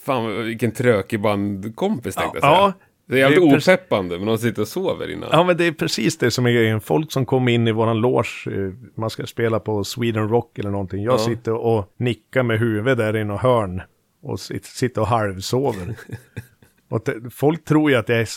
[0.04, 2.74] Fan vilken trökig bandkompis tänkte jag Ja, säga.
[3.06, 5.28] Det är jävligt det är precis- opeppande, men de sitter och sover innan.
[5.32, 6.80] Ja, men det är precis det som är grejen.
[6.80, 10.70] Folk som kommer in i våran loge, eh, man ska spela på Sweden Rock eller
[10.70, 11.02] någonting.
[11.02, 11.18] Jag Ja.
[11.18, 13.82] sitter och nickar med huvudet där i något hörn
[14.22, 15.94] och sit- sitter och halvsover.
[16.90, 18.28] och folk tror ju att jag är...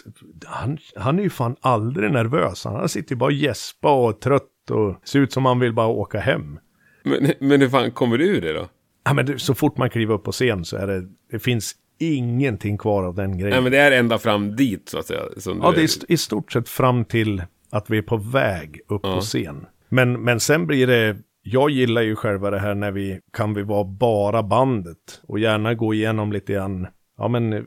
[0.45, 2.63] Han, han är ju fan aldrig nervös.
[2.65, 5.74] Han sitter ju bara och gäspa och är trött och ser ut som han vill
[5.74, 6.59] bara åka hem.
[7.03, 8.68] Men, men hur fan kommer du ur det då?
[9.07, 11.07] Ja, men det, så fort man kliver upp på scen så är det...
[11.31, 13.49] Det finns ingenting kvar av den grejen.
[13.53, 15.21] Nej men det är ända fram dit så att säga.
[15.45, 19.01] Ja, det är st- i stort sett fram till att vi är på väg upp
[19.01, 19.65] på scen.
[19.89, 23.63] Men, men sen blir det, jag gillar ju själva det här när vi kan vi
[23.63, 26.87] vara bara bandet och gärna gå igenom lite grann.
[27.17, 27.65] Ja, men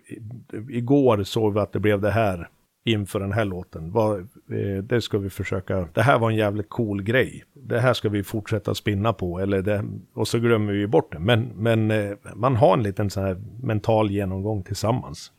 [0.70, 2.48] igår såg vi att det blev det här
[2.84, 3.92] inför den här låten.
[3.96, 7.44] Eh, det ska vi försöka, det här var en jävligt cool grej.
[7.70, 11.18] Det här ska vi fortsätta spinna på, eller det, och så glömmer vi bort det.
[11.18, 15.32] Men, men eh, man har en liten sån här mental genomgång tillsammans.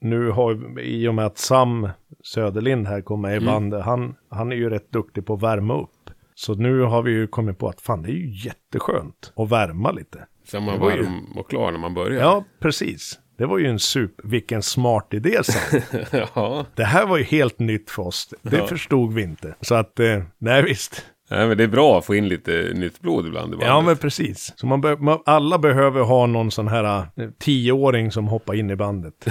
[0.00, 1.88] Nu har, i och med att Sam
[2.24, 3.42] Söderlind här kommer Mm.
[3.42, 6.10] i bandet, han, han är ju rätt duktig på att värma upp.
[6.34, 9.90] Så nu har vi ju kommit på att fan det är ju jätteskönt att värma
[9.90, 10.26] lite.
[10.44, 12.20] Så man var ju- varm och klar när man börjar.
[12.20, 13.18] Ja, precis.
[13.38, 15.80] Det var ju en sup, vilken smart idé Sam.
[16.34, 16.66] ja.
[16.74, 18.34] Det här var ju helt nytt för oss.
[18.42, 18.66] Det Ja.
[18.66, 19.54] förstod vi inte.
[19.60, 21.06] Så att, eh, nej visst.
[21.30, 23.68] Nej, men det är bra att få in lite nytt blod ibland i bandet.
[23.68, 24.52] Ja men precis.
[24.56, 26.84] Så man, be- man alla behöver ha någon sån här
[27.16, 29.14] eh, tioåring som hoppar in i bandet.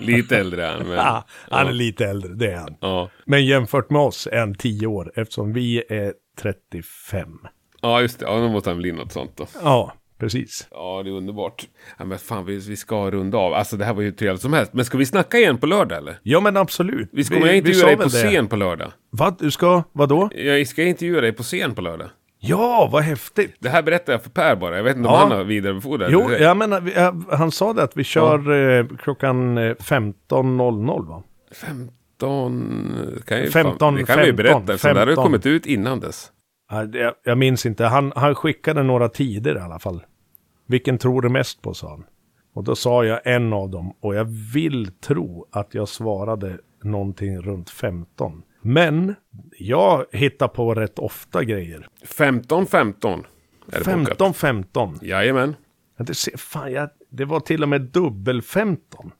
[0.00, 0.98] Lite äldre än, men...
[0.98, 2.76] Ah, han är lite äldre, det är han.
[2.80, 3.10] Ja.
[3.26, 7.28] Men jämfört med oss är han 10 år eftersom vi är 35.
[7.82, 8.26] ja, just det.
[8.26, 9.46] Ja, då måste han bli något sånt då.
[9.62, 10.68] Ja, precis.
[10.70, 11.64] Ja, det är underbart.
[11.98, 13.54] Ja, men fan, vi, vi ska runda av.
[13.54, 14.72] Alltså, det här var ju trevligt som helst.
[14.72, 16.18] Men ska vi snacka igen på lördag, eller?
[16.22, 17.08] Ja men absolut.
[17.12, 18.08] Vi ska jag intervjua dig på det.
[18.08, 18.92] scen på lördag.
[19.10, 19.38] Vad?
[19.38, 20.30] Du ska, vadå?
[20.34, 22.08] Jag ska intervjua dig på scen på lördag.
[22.38, 23.56] Ja, vad häftigt.
[23.58, 24.76] Det här berättar jag för Per bara.
[24.76, 25.20] Jag vet inte om Ja.
[25.20, 28.86] han har vidarebefordrat Jo, jag menar, vi- jag- han sa det att vi kör eh,
[28.98, 31.22] klockan eh, 15.00 va?
[31.52, 33.20] 15...
[33.26, 35.16] Kan ju, 15, fan, det kan vi ju 15, berätta, eftersom det här har ju
[35.16, 35.24] 15.
[35.24, 36.30] kommit ut innan dess.
[36.70, 40.02] Jag, jag minns inte, han, han skickade några tider i alla fall.
[40.66, 42.04] Vilken tror du mest på, sa han.
[42.54, 47.38] Och då sa jag en av dem och jag vill tro att jag svarade någonting
[47.38, 48.42] runt 15.
[48.62, 49.14] Men
[49.58, 51.88] jag hittar på rätt ofta grejer.
[52.04, 53.20] 15, 15.
[53.20, 53.24] Är
[53.72, 53.84] det bokat.
[54.08, 54.98] 15, 15.
[55.02, 55.56] Jajamän.
[55.96, 59.10] Ja, Det, ser- fan, jag, det var till och med dubbel 15.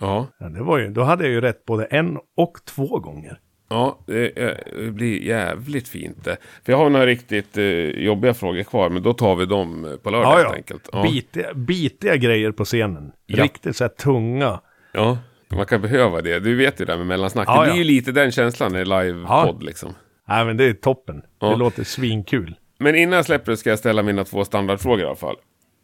[0.00, 0.26] Ja.
[0.38, 3.40] Ja, det var ju, då hade jag ju rätt både en och två gånger.
[3.68, 6.36] Ja, det blir jävligt fint det.
[6.64, 9.96] För jag har några riktigt eh, jobbiga frågor kvar, men då tar vi dem eh,
[9.96, 10.54] på lördag Ja, helt ja.
[10.54, 10.88] enkelt.
[10.92, 11.02] Ja.
[11.02, 13.12] Bitiga, bitiga grejer på scenen.
[13.26, 13.44] Ja.
[13.44, 14.60] Riktigt så här tunga.
[14.92, 16.40] ja, man kan behöva det.
[16.40, 17.48] Du vet ju det här med mellansnack.
[17.48, 17.78] Ja, det blir ja.
[17.78, 19.94] ju lite den känslan är livepodd liksom.
[20.28, 21.22] Nej men det är toppen.
[21.40, 21.48] Ja.
[21.48, 22.54] Det låter svinkul.
[22.78, 25.36] Men innan jag släpper det ska jag ställa mina två standardfrågor i alla fall.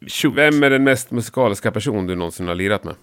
[0.06, 0.34] Shoot.
[0.36, 2.94] Vem är den mest musikaliska person du någonsin har lirat med?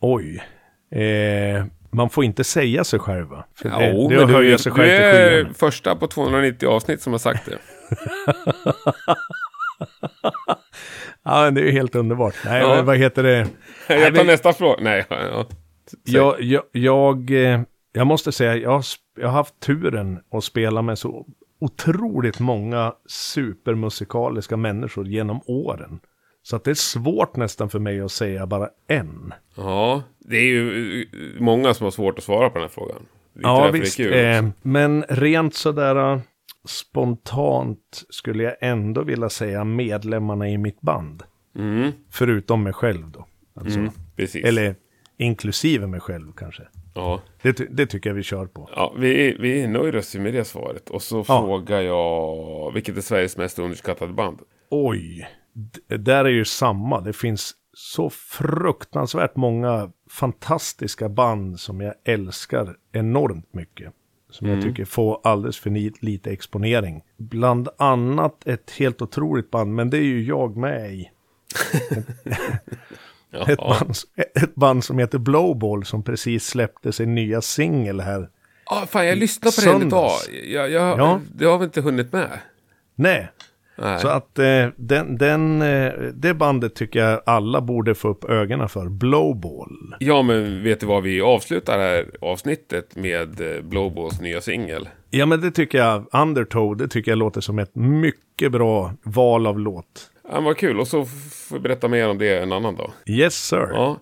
[0.00, 0.42] Oj.
[0.90, 3.44] Eh, man får inte säga sig själv va?
[3.54, 6.68] För det, Jo, det är men du, sig du själv till är första på 290
[6.68, 7.58] avsnitt som har sagt det.
[11.24, 12.34] Ja, det är ju helt underbart.
[12.44, 12.74] Nej, Ja.
[12.74, 13.48] men vad heter det?
[13.88, 14.76] Nej, jag tar men- nästa fråga.
[14.80, 15.46] Nej, ja, ja.
[16.04, 17.60] Jag, jag, jag, eh,
[17.92, 18.84] jag måste säga, jag har,
[19.20, 21.26] jag har haft turen att spela med så
[21.60, 26.00] otroligt många supermusikaliska människor genom åren.
[26.42, 29.34] Så att det är svårt nästan för mig att säga bara en.
[29.56, 31.06] Ja, det är ju eh,
[31.40, 33.06] många som har svårt att svara på den här frågan.
[33.42, 34.00] Ja, visst.
[34.00, 34.52] Eh, också.
[34.62, 36.20] men rent sådär eh,
[36.68, 41.22] spontant skulle jag ändå vilja säga medlemmarna i mitt band.
[41.58, 43.26] Mm, Förutom mig själv då.
[43.54, 43.78] Alltså.
[43.78, 43.92] mm.
[44.44, 44.74] Eller
[45.16, 46.62] inklusive mig själv kanske.
[46.94, 48.70] Ja, Det, det tycker jag vi kör på.
[48.76, 50.90] ja vi, vi nöjer oss ju med det svaret.
[50.90, 51.24] Och så Ja.
[51.24, 54.38] frågar jag, vilket är Sveriges mest underskattade band?
[54.70, 57.00] Oj, d- där är ju samma.
[57.00, 63.92] Det finns så fruktansvärt många fantastiska band som jag älskar enormt mycket.
[64.30, 65.70] som jag tycker får alldeles för
[66.04, 67.02] lite exponering.
[67.16, 71.00] Bland annat ett helt otroligt band, men det är ju jag med i.
[73.32, 73.76] Ett, Ja.
[73.80, 73.94] band,
[74.34, 78.30] ett band som heter Blowball som precis släppte sin nya singel här.
[78.66, 80.10] Ah, fan, jag lyssnade på den idag.
[80.44, 81.20] Jag, jag, Ja.
[81.34, 82.40] Det har vi inte hunnit med.
[82.94, 83.28] Nej,
[83.78, 84.00] Nej.
[84.00, 88.68] så att eh, den, den, eh, det bandet tycker jag alla borde få upp ögonen
[88.68, 88.88] för.
[88.88, 89.94] Blowball.
[89.98, 94.88] Ja, men vet du vad vi avslutar det här avsnittet med eh, Blowballs nya singel?
[95.10, 99.46] Ja, men det tycker jag, Undertow, det tycker jag låter som ett mycket bra val
[99.46, 100.10] av låt.
[100.30, 100.80] Ja, vad kul.
[100.80, 102.92] Och så får vi berätta mer om det en annan dag.
[103.06, 103.68] Yes sir.
[103.72, 104.00] Ja.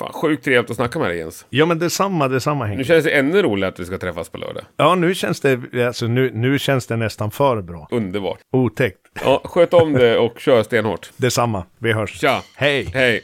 [0.00, 1.46] Fan, sjukt trevligt att snacka med dig Jens.
[1.50, 2.84] men detsamma, detsamma Nu Henke.
[2.84, 4.62] känns det ännu roligare att vi ska träffas på lördag.
[4.76, 7.88] Ja, nu känns det, alltså nu, nu känns det nästan för bra.
[7.90, 8.38] Underbart.
[8.52, 8.98] Otäckt.
[9.24, 11.10] Ja, sköt om det och kör stenhårt.
[11.16, 12.20] Detsamma, vi hörs.
[12.20, 12.42] Tja!
[12.56, 12.84] Hej!
[12.94, 13.22] Hej!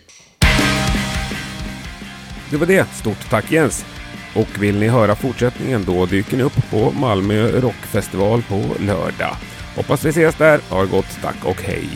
[2.51, 2.85] Det var det.
[2.95, 3.87] Stort tack Jens.
[4.35, 9.37] Och vill ni höra fortsättningen då dyker ni upp på Malmö Rockfestival på lördag.
[9.77, 10.61] Hoppas vi ses där.
[10.71, 11.19] Ha det gott.
[11.23, 11.89] Tack och hej!